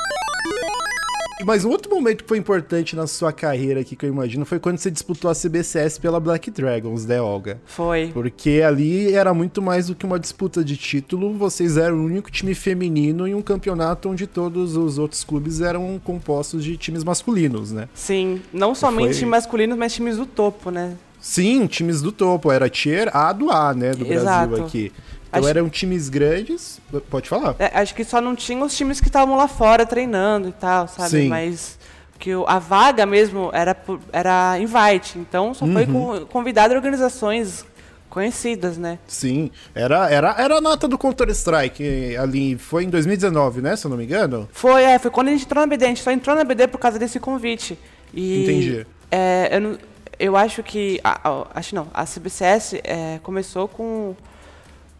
[1.44, 4.58] Mas um outro momento que foi importante na sua carreira aqui, que eu imagino, foi
[4.58, 7.60] quando você disputou a CBCS pela Black Dragons, né, Olga?
[7.64, 8.10] Foi.
[8.12, 12.30] Porque ali era muito mais do que uma disputa de título, vocês eram o único
[12.30, 17.72] time feminino em um campeonato onde todos os outros clubes eram compostos de times masculinos,
[17.72, 17.88] né?
[17.94, 19.28] Sim, não somente foi...
[19.28, 20.96] masculinos, mas times do topo, né?
[21.20, 22.50] Sim, times do topo.
[22.50, 24.48] Era tier A do A, né, do Exato.
[24.48, 24.92] Brasil aqui.
[25.28, 25.48] Então acho...
[25.48, 26.80] eram times grandes.
[27.10, 27.54] Pode falar.
[27.58, 30.88] É, acho que só não tinha os times que estavam lá fora treinando e tal,
[30.88, 31.10] sabe?
[31.10, 31.28] Sim.
[31.28, 31.78] Mas
[32.18, 33.76] que a vaga mesmo era,
[34.12, 36.26] era invite, então só foi uhum.
[36.26, 37.64] convidado organizações
[38.10, 38.98] conhecidas, né?
[39.06, 43.90] Sim, era, era, era a nota do Counter-Strike ali, foi em 2019, né, se eu
[43.90, 44.48] não me engano?
[44.52, 46.66] Foi, é, foi quando a gente entrou na BD, a gente só entrou na BD
[46.66, 47.78] por causa desse convite.
[48.12, 48.86] E, Entendi.
[49.10, 49.78] É, eu,
[50.18, 54.16] eu acho que, a, a, acho não, a CBCS é, começou com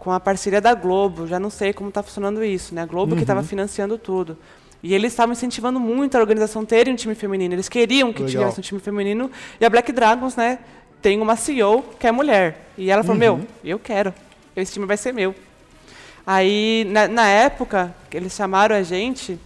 [0.09, 1.27] com a parceria da Globo.
[1.27, 2.81] Já não sei como está funcionando isso, né?
[2.81, 3.19] A Globo uhum.
[3.19, 4.39] que estava financiando tudo.
[4.83, 7.55] E eles estavam incentivando muito a organização ter um time feminino.
[7.55, 8.45] Eles queriam que Legal.
[8.45, 9.31] tivesse um time feminino.
[9.61, 10.61] E a Black Dragons, né,
[11.03, 12.71] tem uma CEO que é mulher.
[12.79, 13.37] E ela falou: uhum.
[13.37, 14.15] Meu, eu quero.
[14.57, 15.35] Esse time vai ser meu.
[16.27, 19.39] Aí, na, na época, eles chamaram a gente,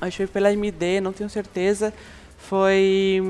[0.00, 1.92] acho que foi pela MD, não tenho certeza
[2.50, 3.22] foi.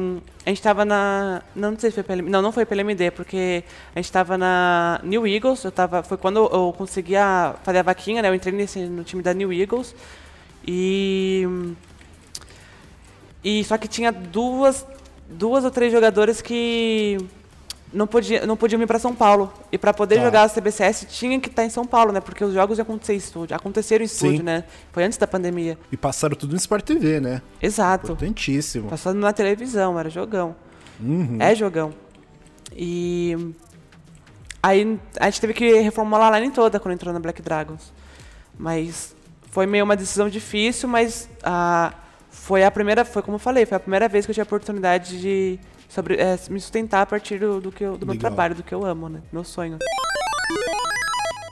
[0.46, 1.42] A gente estava na.
[1.54, 2.22] Não, não sei se foi pela.
[2.22, 3.62] Não, não foi pela MD, porque
[3.94, 5.62] a gente estava na New Eagles.
[5.62, 8.30] Eu tava, foi quando eu conseguia fazer a vaquinha, né?
[8.30, 9.94] Eu entrei nesse, no time da New Eagles.
[10.66, 11.46] E.
[13.44, 14.87] E só que tinha duas,
[15.28, 17.18] duas ou três jogadoras que
[17.92, 19.53] não podia não podia vir para São Paulo.
[19.70, 20.22] E para poder tá.
[20.22, 22.20] jogar a CBCS tinha que estar tá em São Paulo, né?
[22.20, 24.42] Porque os jogos iam acontecer em estúdio, aconteceram em estúdio, Sim.
[24.44, 24.64] né?
[24.92, 25.79] Foi antes da pandemia.
[25.90, 27.42] E passaram tudo no Sport TV, né?
[27.61, 28.12] Exato.
[28.12, 28.88] Importantíssimo.
[28.88, 30.55] Passando na televisão, era jogão.
[31.00, 31.37] Uhum.
[31.40, 31.92] É jogão.
[32.72, 33.55] E
[34.62, 37.92] Aí a gente teve que reformular a line toda quando entrou na Black Dragons.
[38.59, 39.14] Mas
[39.50, 41.94] foi meio uma decisão difícil, mas ah,
[42.31, 44.44] foi a primeira, foi como eu falei, foi a primeira vez que eu tive a
[44.44, 45.59] oportunidade de
[45.90, 48.72] sobre, é, me sustentar a partir do, do, que eu, do meu trabalho, do que
[48.72, 49.20] eu amo, né?
[49.33, 49.79] Meu sonho.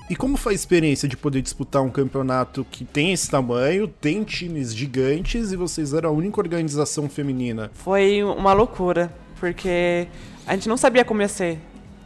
[0.08, 4.24] E como foi a experiência de poder disputar um campeonato que tem esse tamanho, tem
[4.24, 7.70] times gigantes e vocês eram a única organização feminina?
[7.74, 10.08] Foi uma loucura, porque
[10.46, 11.58] a gente não sabia como ia ser.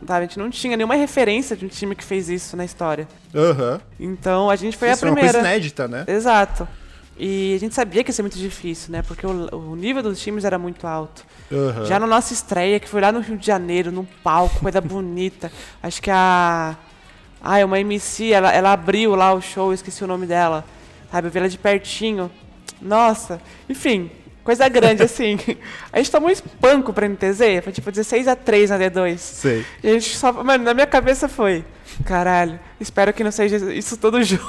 [0.04, 0.16] Tá?
[0.16, 3.06] A gente não tinha nenhuma referência de um time que fez isso na história.
[3.32, 3.74] Aham.
[3.74, 3.80] Uhum.
[4.12, 5.28] Então a gente foi isso a primeira.
[5.28, 6.04] É uma coisa inédita, né?
[6.08, 6.66] Exato.
[7.18, 9.02] E a gente sabia que ia ser muito difícil, né?
[9.02, 11.24] Porque o, o nível dos times era muito alto.
[11.50, 11.84] Uhum.
[11.84, 15.52] Já na nossa estreia, que foi lá no Rio de Janeiro, num palco, coisa bonita.
[15.82, 16.76] Acho que a.
[17.44, 20.64] Ah, uma MC, ela, ela abriu lá o show, esqueci o nome dela.
[21.10, 22.30] Sabe, eu vi ela de pertinho.
[22.80, 24.10] Nossa, enfim,
[24.44, 25.38] Coisa grande, assim.
[25.92, 29.18] A gente tomou um espanco pra NTZ, foi tipo 16 a 3 na D2.
[29.18, 29.64] Sei.
[29.82, 30.32] E a gente só.
[30.32, 31.64] Mano, na minha cabeça foi.
[32.04, 34.44] Caralho, espero que não seja isso todo jogo.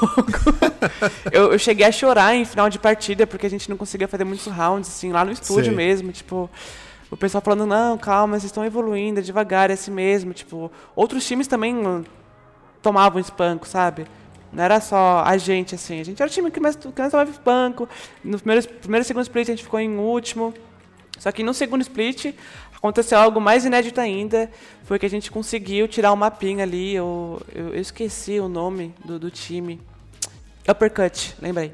[1.31, 4.23] eu, eu, cheguei a chorar em final de partida, porque a gente não conseguia fazer
[4.23, 5.75] muitos rounds, assim, lá no estúdio Sei.
[5.75, 6.11] mesmo.
[6.11, 6.49] Tipo,
[7.11, 10.33] o pessoal falando, não, calma, vocês estão evoluindo, é devagar, é assim mesmo.
[10.33, 12.03] Tipo, outros times também
[12.81, 14.05] tomavam espanco, sabe?
[14.51, 15.99] Não era só a gente, assim.
[15.99, 17.89] A gente era o time que mais, que mais tomava banco.
[18.23, 20.53] No primeiro, primeiro e segundo split a gente ficou em último.
[21.17, 22.35] Só que no segundo split
[22.83, 24.49] aconteceu algo mais inédito ainda.
[24.83, 26.93] Foi que a gente conseguiu tirar o um mapinha ali.
[26.93, 29.79] Eu, eu, eu, esqueci o nome do, do time.
[30.69, 31.71] Uppercut, lembrei.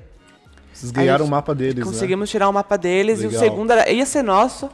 [0.71, 1.91] Vocês ganharam o mapa deles, né?
[1.91, 2.31] Conseguimos né?
[2.31, 3.19] tirar o mapa deles.
[3.19, 3.33] Legal.
[3.33, 4.69] E o segundo era, ia ser nosso.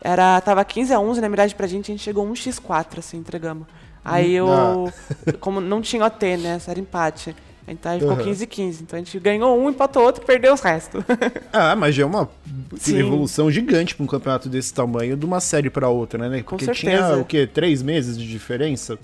[0.00, 1.92] Era, tava 15 a 11 na miragem pra gente.
[1.92, 3.66] A gente chegou 1x4, assim, entregamos.
[4.02, 4.90] Aí eu, ah.
[5.38, 6.58] como não tinha OT, né?
[6.66, 7.36] Era empate.
[7.66, 8.24] Então aí ficou uhum.
[8.24, 8.82] 15 15.
[8.82, 11.02] Então a gente ganhou um, empatou outro e perdeu os restos.
[11.52, 12.28] ah, mas já é uma
[12.76, 12.98] Sim.
[12.98, 16.42] evolução gigante para um campeonato desse tamanho de uma série para outra, né?
[16.42, 17.46] Porque Com tinha o quê?
[17.46, 18.98] Três meses de diferença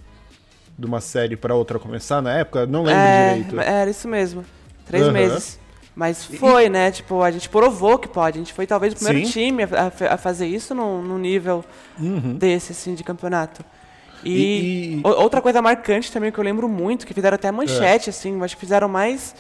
[0.79, 2.67] de uma série para outra começar na época?
[2.67, 3.61] Não lembro é, direito.
[3.61, 4.45] Era isso mesmo.
[4.87, 5.13] Três uhum.
[5.13, 5.59] meses.
[5.95, 6.69] Mas foi, e...
[6.69, 6.91] né?
[6.91, 8.39] Tipo, a gente provou que pode.
[8.39, 9.33] A gente foi talvez o primeiro Sim.
[9.33, 11.65] time a, a, fazer isso num, num nível
[11.99, 12.35] uhum.
[12.35, 13.65] desse, assim, de campeonato.
[14.25, 18.11] E, e, outra coisa marcante também que eu lembro muito, que fizeram até manchete, é.
[18.11, 19.35] assim, acho que fizeram mais.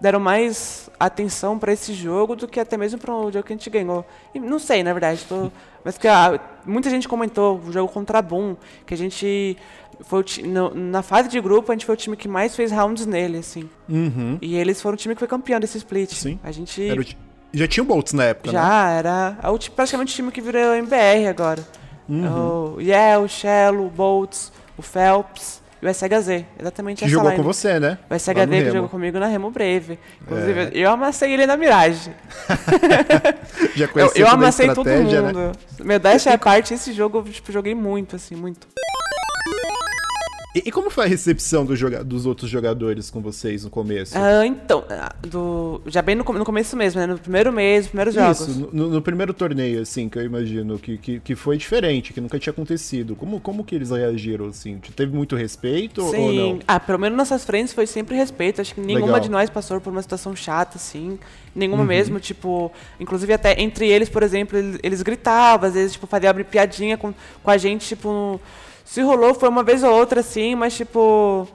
[0.00, 3.56] Deram mais atenção para esse jogo do que até mesmo para o jogo que a
[3.56, 4.02] gente ganhou.
[4.34, 5.52] E não sei, na verdade, tô,
[5.84, 9.58] mas que ah, muita gente comentou o jogo contra a Boom, que a gente
[10.00, 13.04] foi no, na fase de grupo a gente foi o time que mais fez rounds
[13.04, 13.68] nele, assim.
[13.88, 14.38] Uhum.
[14.40, 16.12] E eles foram o time que foi campeão desse split.
[16.14, 16.38] Sim.
[16.42, 16.88] A gente
[17.52, 18.98] já tinha o Boltz na época, Já, né?
[18.98, 21.62] era é o, praticamente o time que virou MBR agora.
[22.10, 22.74] Uhum.
[22.76, 26.44] O Yale, o Shell, o Boltz, o Phelps e o SHZ.
[26.58, 27.42] Exatamente que essa jogou line.
[27.42, 27.98] com você, né?
[28.10, 29.98] O SHD que jogou comigo na Remo Brave.
[30.20, 30.70] Inclusive, é.
[30.74, 32.10] eu amassei ele na Mirage.
[33.76, 34.98] Já conheci Eu, eu amassei todo né?
[34.98, 35.32] mundo.
[35.32, 35.52] Né?
[35.82, 38.66] Meu dash é parte, esse jogo eu tipo, joguei muito, assim, muito.
[40.54, 44.18] E, e, como foi a recepção do dos outros jogadores com vocês no começo?
[44.18, 47.06] Ah, então, ah, do, já bem no, no, começo mesmo, né?
[47.06, 48.40] No primeiro mês, nos primeiros jogos.
[48.40, 52.20] Isso, no, no, primeiro torneio, assim, que eu imagino, que, que, que, foi diferente, que
[52.20, 53.14] nunca tinha acontecido.
[53.14, 54.80] Como, como que eles reagiram, assim?
[54.96, 56.16] Teve muito respeito Sim.
[56.16, 56.58] ou não?
[56.66, 58.60] Ah, pelo menos nossas frentes foi sempre respeito.
[58.60, 59.20] Acho que nenhuma Legal.
[59.20, 61.16] de nós passou por uma situação chata, assim.
[61.54, 61.88] Nenhuma uhum.
[61.88, 62.72] mesmo, tipo...
[62.98, 66.96] Inclusive até entre eles, por exemplo, eles, eles gritavam, às vezes, tipo, faziam abrir piadinha
[66.96, 68.08] com, com a gente, tipo...
[68.08, 68.40] No,
[68.90, 71.46] se rolou, foi uma vez ou outra, assim, mas tipo.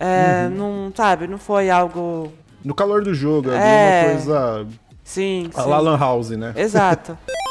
[0.00, 0.56] É, uhum.
[0.56, 2.32] Não, sabe, não foi algo.
[2.64, 4.66] No calor do jogo, é, uma coisa.
[5.04, 5.50] Sim.
[5.54, 5.68] A sim.
[5.68, 6.54] Lan House, né?
[6.56, 7.18] Exato.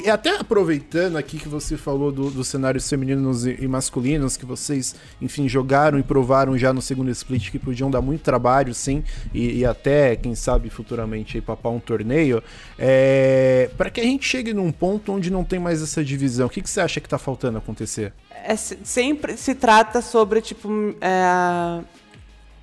[0.00, 4.94] E até aproveitando aqui que você falou dos do cenários femininos e, masculinos, que vocês,
[5.20, 9.02] enfim, jogaram e provaram já no segundo split que podiam dar muito trabalho, sim,
[9.34, 12.42] e, e até, quem sabe, futuramente aí papar um torneio,
[12.78, 16.50] é, para que a gente chegue num ponto onde não tem mais essa divisão, o
[16.50, 18.12] que, que você acha que está faltando acontecer?
[18.44, 21.22] É, sempre se trata sobre, tipo, é,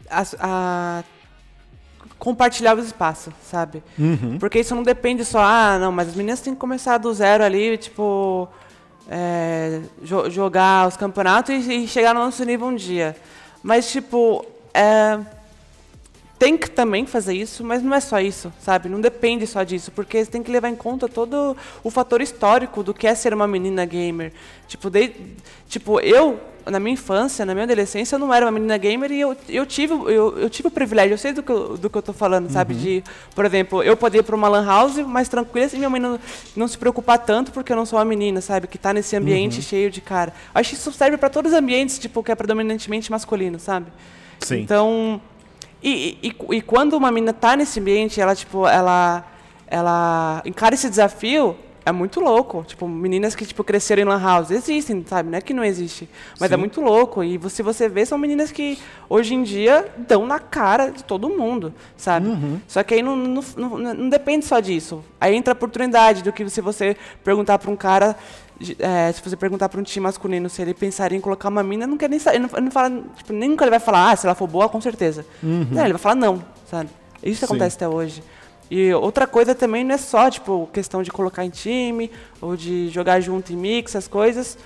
[0.09, 1.03] a, a
[2.17, 3.83] compartilhar os espaços, sabe?
[3.97, 4.37] Uhum.
[4.39, 7.43] Porque isso não depende só, ah, não, mas as meninas têm que começar do zero
[7.43, 8.47] ali, tipo,
[9.09, 13.15] é, jo jogar os campeonatos e, e, chegar no nosso nível um dia.
[13.61, 15.19] Mas, tipo, é,
[16.37, 18.89] tem que também fazer isso, mas não é só isso, sabe?
[18.89, 22.83] Não depende só disso, porque você tem que levar em conta todo o fator histórico
[22.83, 24.33] do que é ser uma menina gamer.
[24.67, 25.13] Tipo, de,
[25.67, 29.21] tipo eu na minha infância, na minha adolescência, eu não era uma menina gamer e
[29.21, 31.97] eu, eu, tive, eu, eu tive o privilégio, eu sei do que eu, do que
[31.97, 32.73] eu tô falando, sabe?
[32.73, 32.79] Uhum.
[32.79, 33.03] De,
[33.35, 36.19] por exemplo, eu poder ir para uma lan house mais tranquila e minha mãe não,
[36.55, 38.67] não se preocupar tanto porque eu não sou uma menina, sabe?
[38.67, 39.61] Que está nesse ambiente uhum.
[39.61, 40.33] cheio de cara.
[40.53, 43.87] Acho que isso serve para todos os ambientes, tipo, que é predominantemente masculino, sabe?
[44.39, 44.61] Sim.
[44.61, 45.21] Então,
[45.83, 49.23] e, e, e quando uma menina está nesse ambiente, ela, tipo, ela,
[49.67, 52.65] ela encara esse desafio, é muito louco.
[52.67, 54.49] Tipo, meninas que tipo, cresceram em lan house.
[54.49, 55.29] Existem, sabe?
[55.29, 56.09] Não é que não existe.
[56.39, 56.53] Mas é Sim.
[56.55, 57.23] é muito louco.
[57.23, 61.29] E se você vê, são meninas que hoje em dia dão na cara de todo
[61.29, 62.27] mundo, sabe?
[62.27, 62.59] Uhum.
[62.67, 65.03] Só que aí não, não, não, não, depende só disso.
[65.21, 68.15] Aí entra a oportunidade do que se você perguntar para um cara.
[68.79, 71.85] É, se você perguntar para um time masculino se ele pensaria em colocar uma mina,
[71.85, 72.37] não quer nem saber.
[72.37, 74.67] Ele não, não fala, tipo, nem nunca ele vai falar, ah, se ela for boa,
[74.69, 75.25] com certeza.
[75.43, 75.67] Uhum.
[75.69, 76.89] Não, ele vai falar não, sabe?
[77.21, 77.45] Isso Sim.
[77.45, 78.23] acontece até hoje.
[78.69, 82.89] E outra coisa também não é só, tipo, questão de colocar em time ou de
[82.89, 84.57] jogar junto em mix, as coisas.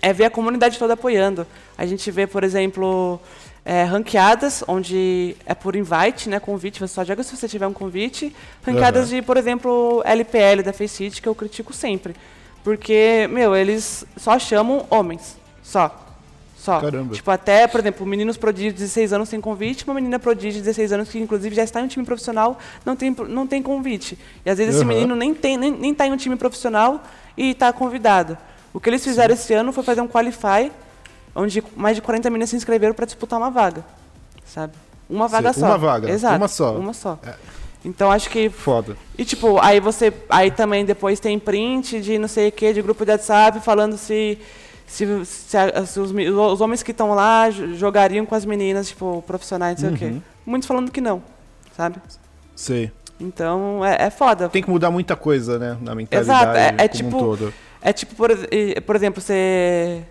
[0.00, 1.46] É ver a comunidade toda apoiando.
[1.76, 3.20] A gente vê, por exemplo,
[3.64, 7.72] é, ranqueadas, onde é por invite, né, convite, você só joga se você tiver um
[7.72, 8.34] convite.
[8.64, 9.16] Ranqueadas uhum.
[9.16, 12.14] de, por exemplo, LPL da Faceit, que eu critico sempre.
[12.62, 16.03] Porque, meu, eles só chamam homens, só.
[16.64, 16.80] Só.
[16.80, 17.14] Caramba.
[17.14, 20.60] Tipo, até, por exemplo, meninos prodígio de 16 anos sem convite, uma menina prodígio de
[20.60, 24.18] 16 anos que, inclusive, já está em um time profissional, não tem, não tem convite.
[24.46, 24.80] E, às vezes, uhum.
[24.80, 27.02] esse menino nem está nem, nem tá em um time profissional
[27.36, 28.38] e está convidado.
[28.72, 29.42] O que eles fizeram Sim.
[29.42, 30.72] esse ano foi fazer um Qualify,
[31.34, 33.84] onde mais de 40 meninas se inscreveram para disputar uma vaga,
[34.46, 34.72] sabe?
[35.06, 35.66] Uma vaga Sim, só.
[35.66, 36.10] Uma vaga.
[36.10, 36.36] Exato.
[36.38, 36.78] Uma só.
[36.78, 37.18] Uma só.
[37.26, 37.34] É.
[37.84, 38.48] Então acho que.
[38.48, 38.96] Foda.
[39.18, 40.10] E tipo, aí você.
[40.30, 43.98] Aí também depois tem print de não sei o que, de grupo de WhatsApp, falando
[43.98, 44.38] se
[44.86, 49.80] se, se, se os, os, homens que estão lá jogariam com as meninas, tipo, profissionais,
[49.80, 49.94] não sei uhum.
[49.94, 50.16] o quê.
[50.16, 50.22] Uhum.
[50.46, 51.22] Muitos falando que não,
[51.76, 51.96] sabe?
[52.54, 52.92] Sei.
[53.18, 54.48] Então, é, é foda.
[54.48, 55.78] Tem que mudar muita coisa, né?
[55.80, 56.58] Na mentalidade Exato.
[56.58, 57.54] É, é tipo, um todo.
[57.80, 58.30] É tipo, por,
[58.86, 60.02] por exemplo, você...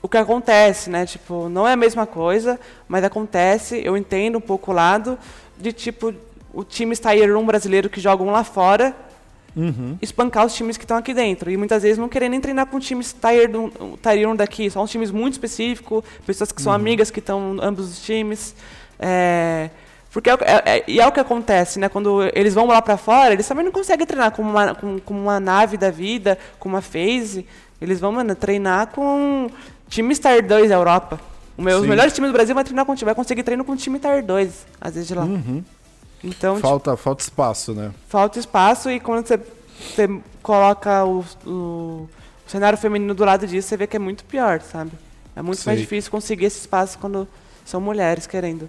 [0.00, 1.06] O que acontece, né?
[1.06, 5.16] Tipo, não é a mesma coisa, mas acontece, eu entendo um pouco o lado
[5.56, 6.12] de, tipo,
[6.52, 8.94] o time Tier 1 brasileiro que jogam lá fora
[9.56, 9.96] uhum.
[10.00, 11.50] espancar os times que estão aqui dentro.
[11.50, 15.10] E muitas vezes não querer nem treinar com times tier 1 daqui, são uns times
[15.10, 16.76] muito específicos, pessoas que são uhum.
[16.76, 18.54] amigas que estão ambos os times.
[18.98, 19.70] É,
[20.12, 21.88] porque é, é, é, e é o que acontece, né?
[21.88, 25.14] Quando eles vão lá para fora, eles também não conseguem treinar com uma, com, com,
[25.14, 27.46] uma nave da vida, com uma phase.
[27.80, 29.48] Eles vão, mano, treinar com
[29.88, 31.18] times Tier 2 da Europa.
[31.56, 33.98] Meu, os melhores times do Brasil vai treinar com vai conseguir treino com o time
[33.98, 35.24] Tier 2, às vezes de lá.
[35.24, 35.64] Uhum.
[36.22, 37.92] Então, falta, tipo, falta espaço, né?
[38.08, 42.08] Falta espaço e quando você, você coloca o, o,
[42.46, 44.92] cenário feminino do lado disso, você vê que é muito pior, sabe?
[45.34, 45.70] É muito Sei.
[45.72, 47.26] mais difícil conseguir esse espaço quando
[47.64, 48.68] são mulheres querendo.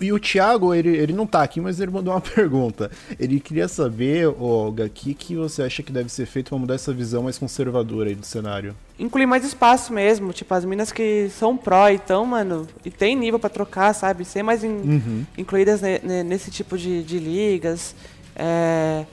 [0.00, 2.90] E o Thiago, ele, ele não tá aqui, mas ele mandou uma pergunta.
[3.18, 6.74] Ele queria saber, Olga, o que, que você acha que deve ser feito para mudar
[6.74, 8.74] essa visão mais conservadora aí do cenário?
[8.98, 13.38] Incluir mais espaço mesmo, tipo, as minas que são pró, então, mano, e tem nível
[13.38, 14.24] para trocar, sabe?
[14.24, 15.26] Ser mais in, uhum.
[15.36, 17.94] incluídas ne, ne, nesse tipo de, de ligas.
[18.36, 19.04] É...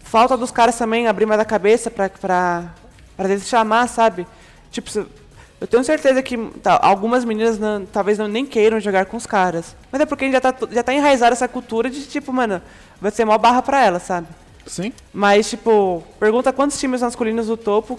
[0.00, 2.74] Falta dos caras também abrir mais a cabeça pra, pra,
[3.16, 4.26] pra eles chamar, sabe?
[4.70, 5.06] Tipo,
[5.62, 9.26] eu tenho certeza que tá, algumas meninas não, talvez não, nem queiram jogar com os
[9.26, 9.76] caras.
[9.92, 12.60] Mas é porque já tá, já tá enraizada essa cultura de, tipo, mano,
[13.00, 14.26] vai ser mó barra pra ela, sabe?
[14.66, 14.92] Sim.
[15.12, 17.96] Mas, tipo, pergunta quantos times masculinos do topo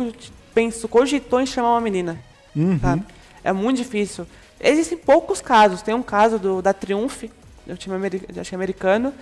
[0.54, 2.20] penso, cogitou em chamar uma menina.
[2.54, 2.78] Uhum.
[2.82, 3.06] Sabe?
[3.42, 4.28] É muito difícil.
[4.60, 5.82] Existem poucos casos.
[5.82, 7.24] Tem um caso do, da Triumph,
[7.66, 7.96] do time
[8.38, 9.14] acho que é americano,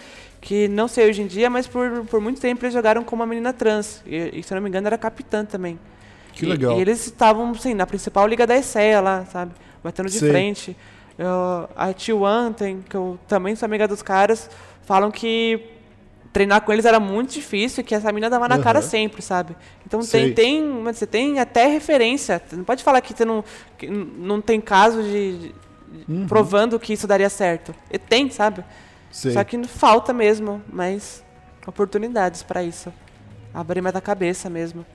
[0.41, 3.27] que não sei hoje em dia, mas por, por muito tempo eles jogaram com uma
[3.27, 4.01] menina trans.
[4.03, 5.77] E, e se não me engano, era capitã também.
[6.33, 6.77] Que legal.
[6.77, 9.51] E, eles estavam, assim, na principal liga da ESEA lá, sabe?
[9.83, 10.29] Batendo de Sei.
[10.29, 10.77] frente.
[11.17, 14.49] Eu, a Tio Anten, que eu também sou amiga dos caras,
[14.83, 15.61] falam que
[16.31, 18.61] treinar com eles era muito difícil, que essa mina dava na uhum.
[18.61, 19.55] cara sempre, sabe?
[19.85, 22.41] Então tem, tem, você tem até referência.
[22.53, 23.43] Não pode falar que você não,
[23.77, 25.53] que não tem caso de,
[26.07, 26.25] uhum.
[26.27, 27.75] provando que isso daria certo.
[27.91, 28.63] E tem, sabe?
[29.11, 29.33] Sei.
[29.33, 31.23] Só que falta mesmo, mas
[31.67, 32.91] oportunidades para isso.
[33.53, 34.85] Abrir mais a cabeça mesmo.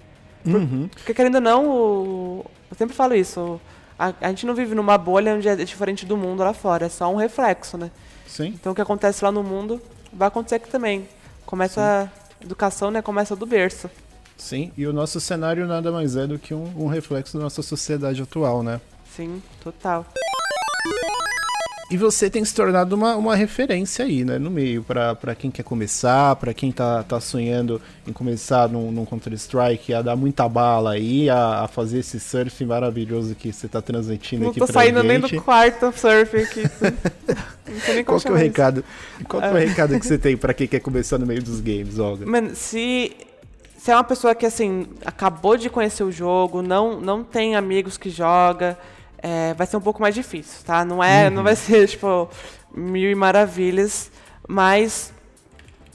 [0.55, 0.89] Uhum.
[0.89, 2.47] Porque querendo ou não, o...
[2.71, 3.61] eu sempre falo isso,
[3.99, 6.89] a, a, gente não vive numa bolha onde é diferente do mundo lá fora, é
[6.89, 7.91] só um reflexo, né?
[8.27, 8.49] Sim.
[8.49, 9.81] Então o que acontece lá no mundo
[10.13, 11.09] vai acontecer aqui também.
[11.45, 12.41] Começa Sim.
[12.41, 13.03] a educação, né?
[13.03, 13.91] Começa do berço.
[14.37, 17.63] Sim, e o nosso cenário nada mais é do que um, um reflexo da nossa
[17.63, 18.81] sociedade atual, né?
[19.15, 20.05] Sim, total.
[21.89, 25.63] E você tem se tornado uma, uma referência aí, né, no meio, para quem quer
[25.63, 30.93] começar, para quem tá, tá sonhando em começar num, num Counter-Strike, a dar muita bala
[30.93, 34.75] aí, a, a, fazer esse surf maravilhoso que você tá transmitindo Não aqui pra gente.
[34.75, 36.63] Não tô saindo nem do quarto surf aqui.
[37.71, 38.85] Não sei nem qual que é o recado?
[39.29, 41.61] Qual que é o recado que você tem para quem quer começar no meio dos
[41.61, 42.27] games, Olga?
[42.27, 43.15] Mano, se
[43.79, 47.97] se é uma pessoa que assim acabou de conhecer o jogo, não não tem amigos
[47.97, 48.77] que joga,
[49.27, 50.85] é, vai ser um pouco mais difícil, tá?
[50.85, 51.35] Não é, uhum.
[51.35, 52.29] não vai ser tipo
[52.73, 54.09] mil e maravilhas,
[54.47, 55.13] mas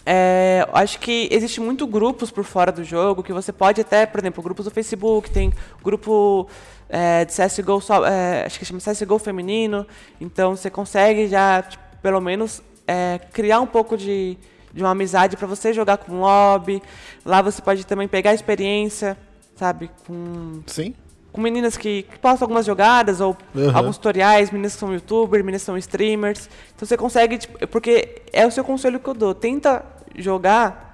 [0.05, 4.19] é, acho que existe muito grupos por fora do jogo que você pode até, por
[4.19, 6.49] exemplo, grupos do Facebook, tem grupo
[6.89, 9.87] é, de CSGO, é, acho que chama CSGO feminino,
[10.19, 14.37] então você consegue já, tipo, pelo menos, é, criar um pouco de,
[14.73, 16.83] de uma amizade para você jogar com lobby.
[17.25, 19.17] Lá você pode também pegar experiência,
[19.55, 19.89] sabe?
[20.05, 20.61] Com.
[20.67, 20.93] Sim.
[21.31, 23.75] Com meninas que, que postam algumas jogadas, ou uhum.
[23.75, 26.49] alguns tutoriais, meninas que são youtubers, meninas que são streamers.
[26.75, 29.33] Então você consegue, tipo, porque é o seu conselho que eu dou.
[29.33, 29.85] Tenta
[30.17, 30.93] jogar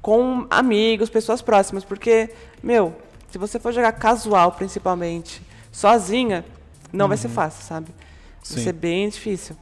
[0.00, 2.30] com amigos, pessoas próximas, porque,
[2.62, 2.94] meu,
[3.30, 6.44] se você for jogar casual principalmente, sozinha,
[6.92, 7.08] não uhum.
[7.08, 7.34] vai ser uhum.
[7.34, 7.88] fácil, sabe?
[8.42, 8.54] Sim.
[8.54, 9.56] Vai ser bem difícil.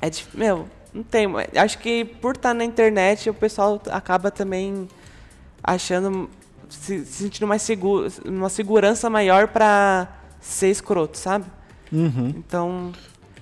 [0.00, 0.38] É difícil.
[0.38, 1.26] Meu, não tem.
[1.56, 4.86] Acho que por estar na internet, o pessoal acaba também
[5.62, 6.28] achando.
[6.72, 10.08] Se, se sentindo mais seguro, uma segurança maior para
[10.40, 11.44] ser escroto, sabe?
[11.92, 12.34] Uhum.
[12.36, 12.92] Então,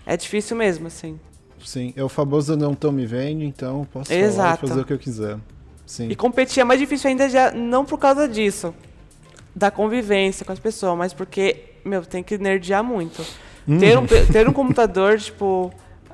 [0.05, 1.19] é difícil mesmo, assim.
[1.65, 4.67] Sim, é o famoso não tão me vendo, então posso Exato.
[4.67, 5.39] fazer o que eu quiser.
[5.87, 6.09] Sim.
[6.09, 8.75] E competir é mais difícil ainda já não por causa disso,
[9.55, 13.25] da convivência com as pessoas, mas porque, meu, tem que nerdear muito.
[13.67, 13.79] Uhum.
[13.79, 15.73] Ter, um, ter um computador, tipo,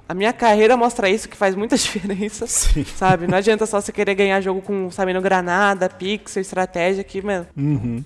[0.09, 2.47] a minha carreira mostra isso, que faz muita diferença.
[2.47, 2.85] Sim.
[2.85, 3.27] Sabe?
[3.27, 7.47] Não adianta só você querer ganhar jogo com, sabendo granada, pixel, estratégia, que, meu.
[7.57, 8.05] Uhum.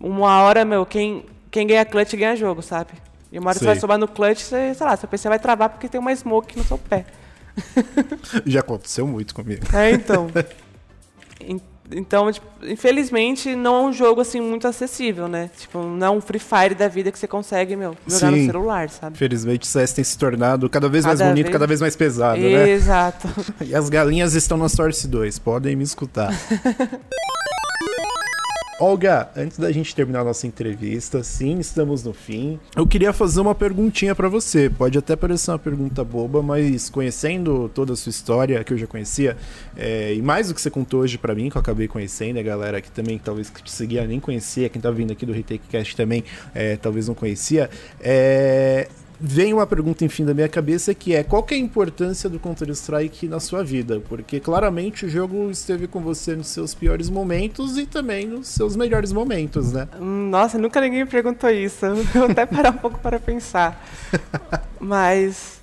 [0.00, 2.92] Uma hora, meu, quem, quem ganha clutch ganha jogo, sabe?
[3.30, 3.66] E uma hora Sei.
[3.66, 6.14] você vai sobar no clutch, você, sei lá, seu PC vai travar porque tem uma
[6.14, 7.04] smoke no seu pé.
[8.46, 9.64] Já aconteceu muito comigo.
[9.74, 10.28] É, então.
[11.92, 15.50] Então, tipo, infelizmente, não é um jogo assim muito acessível, né?
[15.56, 18.40] Tipo, não é um Free Fire da vida que você consegue, meu, jogar Sim.
[18.40, 19.14] no celular, sabe?
[19.14, 21.52] Infelizmente, o CS tem se tornado cada vez cada mais bonito, vez...
[21.52, 22.70] cada vez mais pesado, né?
[22.70, 23.28] Exato.
[23.60, 26.32] e as galinhas estão na Source 2, podem me escutar.
[28.80, 32.58] Olga, antes da gente terminar nossa entrevista, sim, estamos no fim.
[32.74, 34.68] Eu queria fazer uma perguntinha para você.
[34.68, 38.86] Pode até parecer uma pergunta boba, mas conhecendo toda a sua história, que eu já
[38.88, 39.36] conhecia,
[39.76, 42.42] é, e mais do que você contou hoje para mim, que eu acabei conhecendo, a
[42.42, 45.94] galera que também talvez que seguia nem conhecia, quem tá vindo aqui do Retake Cast
[45.94, 47.70] também é, talvez não conhecia,
[48.00, 48.88] é,
[49.20, 53.28] vem uma pergunta, enfim, da minha cabeça que é qual é a importância do Counter-Strike
[53.28, 54.00] na sua vida?
[54.08, 58.76] Porque claramente o jogo esteve com você nos seus piores momentos e também nos seus
[58.76, 59.88] melhores momentos, né?
[60.00, 61.86] Nossa, nunca ninguém me perguntou isso.
[61.86, 63.84] Eu vou até parar um pouco para pensar.
[64.80, 65.60] Mas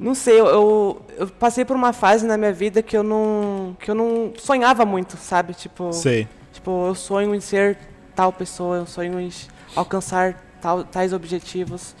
[0.00, 3.90] não sei, eu, eu, passei por uma fase na minha vida que eu não que
[3.90, 5.52] eu não sonhava muito, sabe?
[5.52, 6.26] Tipo, sei.
[6.50, 7.76] tipo, eu sonho em ser
[8.16, 9.30] tal pessoa, eu sonho em
[9.76, 11.94] alcançar tal, tais objetivos.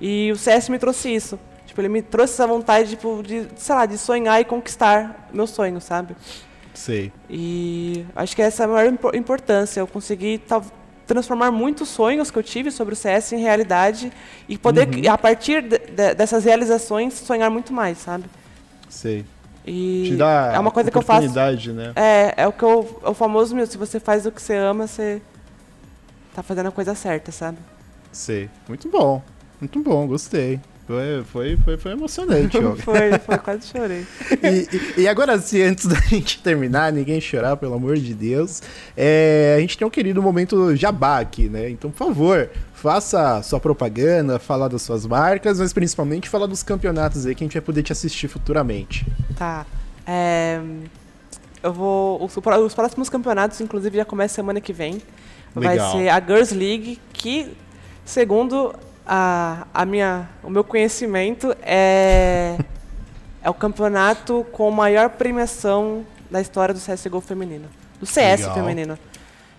[0.00, 1.38] E o CS me trouxe isso.
[1.66, 5.46] Tipo, ele me trouxe essa vontade, tipo, de, sei lá, de sonhar e conquistar meu
[5.46, 6.16] sonho, sabe?
[6.72, 7.12] Sei.
[7.28, 9.80] E acho que essa é a maior importância.
[9.80, 10.64] Eu consegui tal,
[11.06, 14.12] transformar muitos sonhos que eu tive sobre o CS em realidade
[14.48, 15.10] e poder, uhum.
[15.10, 18.24] a partir de, de, dessas realizações, sonhar muito mais, sabe?
[18.88, 19.24] Sei.
[19.66, 21.28] E Te dá é uma coisa que eu faço.
[21.72, 21.92] Né?
[21.96, 24.54] É, é o que eu, é o famoso meu, se você faz o que você
[24.54, 25.20] ama, você
[26.34, 27.58] tá fazendo a coisa certa, sabe?
[28.12, 28.48] Sei.
[28.68, 29.22] Muito bom.
[29.60, 30.60] Muito bom, gostei.
[30.86, 34.06] Foi, foi, foi, foi emocionante, foi, foi, quase chorei.
[34.40, 38.62] E, e, agora sim, antes da gente terminar, ninguém chorar, pelo amor de Deus,
[38.96, 41.68] é, a gente tem um querido momento jabá aqui, né?
[41.68, 47.26] Então, por favor, faça sua propaganda, fala das suas marcas, mas principalmente fala dos campeonatos
[47.26, 49.04] aí que a gente vai poder te assistir futuramente.
[49.36, 49.66] Tá.
[50.06, 50.60] É,
[51.64, 52.24] eu vou.
[52.24, 55.02] Os, os próximos campeonatos, inclusive, já começam semana que vem.
[55.56, 55.90] Legal.
[55.90, 57.50] Vai ser a Girls League, que,
[58.04, 58.72] segundo
[59.06, 62.58] a, a minha, o meu conhecimento é,
[63.42, 67.68] é o campeonato com maior premiação da história do CSGO feminino.
[68.00, 68.54] Do CS Legal.
[68.54, 68.98] feminino.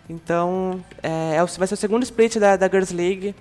[0.09, 3.33] Então, é, é vai ser o segundo split da, da Girls League.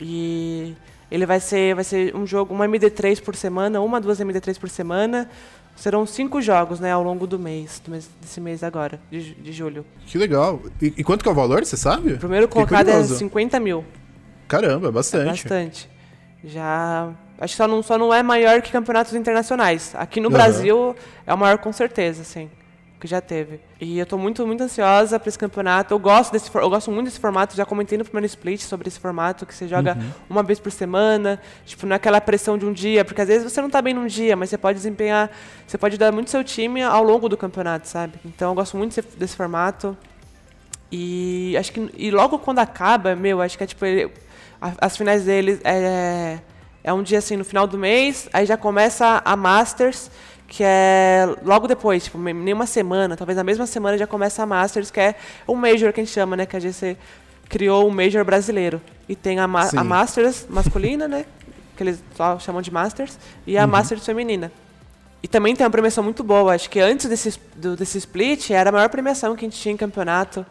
[0.00, 0.74] E
[1.10, 4.68] ele vai ser, vai ser um jogo, uma MD3 por semana, uma, duas MD3 por
[4.68, 5.28] semana.
[5.76, 9.52] Serão cinco jogos, né, ao longo do mês, do mês desse mês agora, de, de
[9.52, 9.86] julho.
[10.06, 10.60] Que legal.
[10.82, 12.14] E, e, quanto que é o valor, você sabe?
[12.14, 13.84] O primeiro colocado é 50 mil.
[14.48, 15.22] Caramba, bastante.
[15.22, 15.90] É bastante.
[16.42, 17.10] Já.
[17.38, 19.94] Acho que só não, só não é maior que campeonatos internacionais.
[19.94, 20.32] Aqui no uhum.
[20.32, 20.96] Brasil
[21.26, 22.50] é o maior com certeza, sim.
[22.98, 23.60] Que já teve.
[23.80, 25.94] E eu estou muito, muito ansiosa para esse campeonato.
[25.94, 27.54] Eu gosto, desse, eu gosto muito desse formato.
[27.54, 30.10] Já comentei no primeiro split sobre esse formato, que você joga uhum.
[30.28, 31.40] uma vez por semana.
[31.64, 33.94] Tipo, não é aquela pressão de um dia, porque às vezes você não está bem
[33.94, 35.30] num dia, mas você pode desempenhar.
[35.64, 38.14] Você pode dar muito seu time ao longo do campeonato, sabe?
[38.24, 39.96] Então eu gosto muito desse, desse formato.
[40.90, 41.90] E acho que.
[41.96, 43.84] E logo quando acaba, meu, acho que é tipo.
[43.84, 44.10] Ele,
[44.60, 46.38] as finais deles é,
[46.82, 50.10] é um dia assim no final do mês, aí já começa a Masters,
[50.48, 54.46] que é logo depois, tipo, nem uma semana, talvez na mesma semana já começa a
[54.46, 55.14] Masters, que é
[55.46, 56.46] o Major que a gente chama, né?
[56.46, 56.96] Que a GC
[57.48, 58.80] criou o Major brasileiro.
[59.08, 61.24] E tem a, Ma a Masters masculina, né?
[61.76, 63.70] Que eles só chamam de Masters, e a uhum.
[63.70, 64.50] Masters feminina.
[65.22, 66.54] E também tem uma premiação muito boa.
[66.54, 69.74] Acho que antes desse, do, desse split era a maior premiação que a gente tinha
[69.74, 70.46] em campeonato.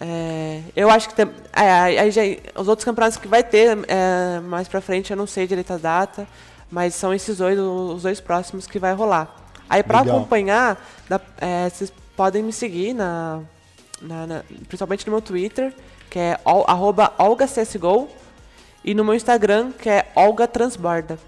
[0.00, 2.22] É, eu acho que tem, é, já,
[2.58, 5.76] os outros campeonatos que vai ter é, mais pra frente, eu não sei direito a
[5.76, 6.26] data,
[6.70, 9.36] mas são esses dois, os dois próximos que vai rolar.
[9.68, 13.40] Aí para acompanhar, dá, é, vocês podem me seguir na,
[14.00, 15.74] na, na, principalmente no meu Twitter,
[16.08, 18.08] que é arroba OlgaCSGO,
[18.82, 21.18] e no meu Instagram, que é Olga Transborda.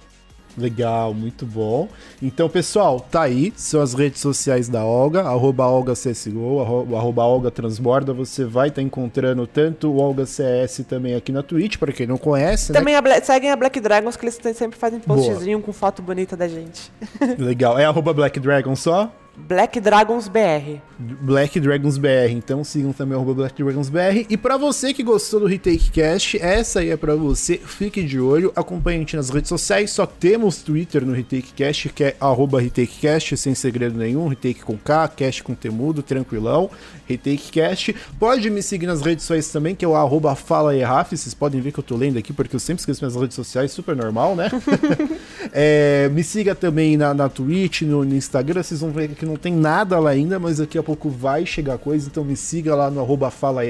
[0.56, 1.88] Legal, muito bom.
[2.20, 3.52] Então, pessoal, tá aí.
[3.56, 6.60] São as redes sociais da Olga, arroba Olga CSGO,
[6.94, 8.12] arroba Olga Transborda.
[8.12, 12.06] Você vai estar tá encontrando tanto o Olga CS também aqui na Twitch, para quem
[12.06, 12.72] não conhece.
[12.72, 12.78] Né?
[12.78, 12.98] Também né?
[12.98, 15.66] a Black, seguem a Black Dragons, que eles sempre fazem postzinho Boa.
[15.66, 16.92] com foto bonita da gente.
[17.38, 17.78] Legal.
[17.78, 19.10] É arroba Black Dragon só?
[19.34, 20.78] Black Dragons BR.
[20.98, 22.30] Black Dragons BR.
[22.30, 24.26] Então sigam também o Black Dragons BR.
[24.28, 27.56] E para você que gostou do Retake Cast, essa aí é para você.
[27.56, 29.90] Fique de olho, acompanhe a gente nas redes sociais.
[29.90, 34.28] Só temos Twitter no Retake Cast, que é @RetakeCast, sem segredo nenhum.
[34.28, 36.70] Retake com K, Cast com temudo, tranquilão.
[37.06, 37.94] Retake Cast.
[38.18, 40.72] Pode me seguir nas redes sociais também, que é o arroba Fala
[41.08, 43.72] Vocês podem ver que eu tô lendo aqui, porque eu sempre esqueço minhas redes sociais,
[43.72, 44.50] super normal, né?
[45.52, 48.62] é, me siga também na, na Twitch, no, no Instagram.
[48.62, 51.78] Vocês vão ver que não tem nada lá ainda, mas daqui a pouco vai chegar
[51.78, 53.62] coisa, então me siga lá no arroba Fala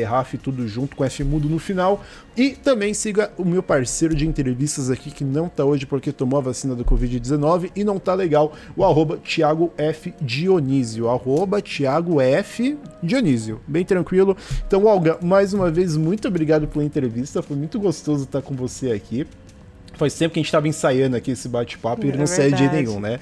[0.42, 2.02] tudo junto com F mudo no final.
[2.36, 6.38] E também siga o meu parceiro de entrevistas aqui, que não tá hoje porque tomou
[6.38, 12.20] a vacina do Covid-19 e não tá legal, o arroba Thiago F Dionísio, arroba Thiago
[12.20, 14.36] F Dionísio, bem tranquilo.
[14.66, 18.92] Então, Olga, mais uma vez, muito obrigado pela entrevista, foi muito gostoso estar com você
[18.92, 19.26] aqui.
[20.02, 22.50] Faz tempo que a gente estava ensaiando aqui esse bate-papo e ele é não sai
[22.50, 23.20] de nenhum, né?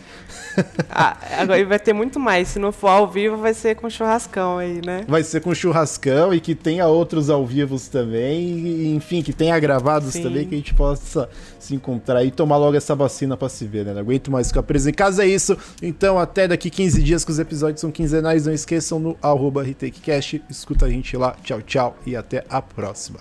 [0.88, 2.48] Ah, agora vai ter muito mais.
[2.48, 5.04] Se não for ao vivo, vai ser com churrascão aí, né?
[5.06, 8.40] Vai ser com churrascão e que tenha outros ao vivo também.
[8.60, 10.22] E, enfim, que tenha gravados Sim.
[10.22, 11.28] também, que a gente possa
[11.58, 13.92] se encontrar e tomar logo essa vacina para se ver, né?
[13.92, 15.58] Não aguento mais ficar preso em casa, é isso.
[15.82, 18.46] Então, até daqui 15 dias, que os episódios são quinzenais.
[18.46, 20.42] Não esqueçam no arroba RetakeCast.
[20.48, 21.36] Escuta a gente lá.
[21.44, 23.20] Tchau, tchau e até a próxima.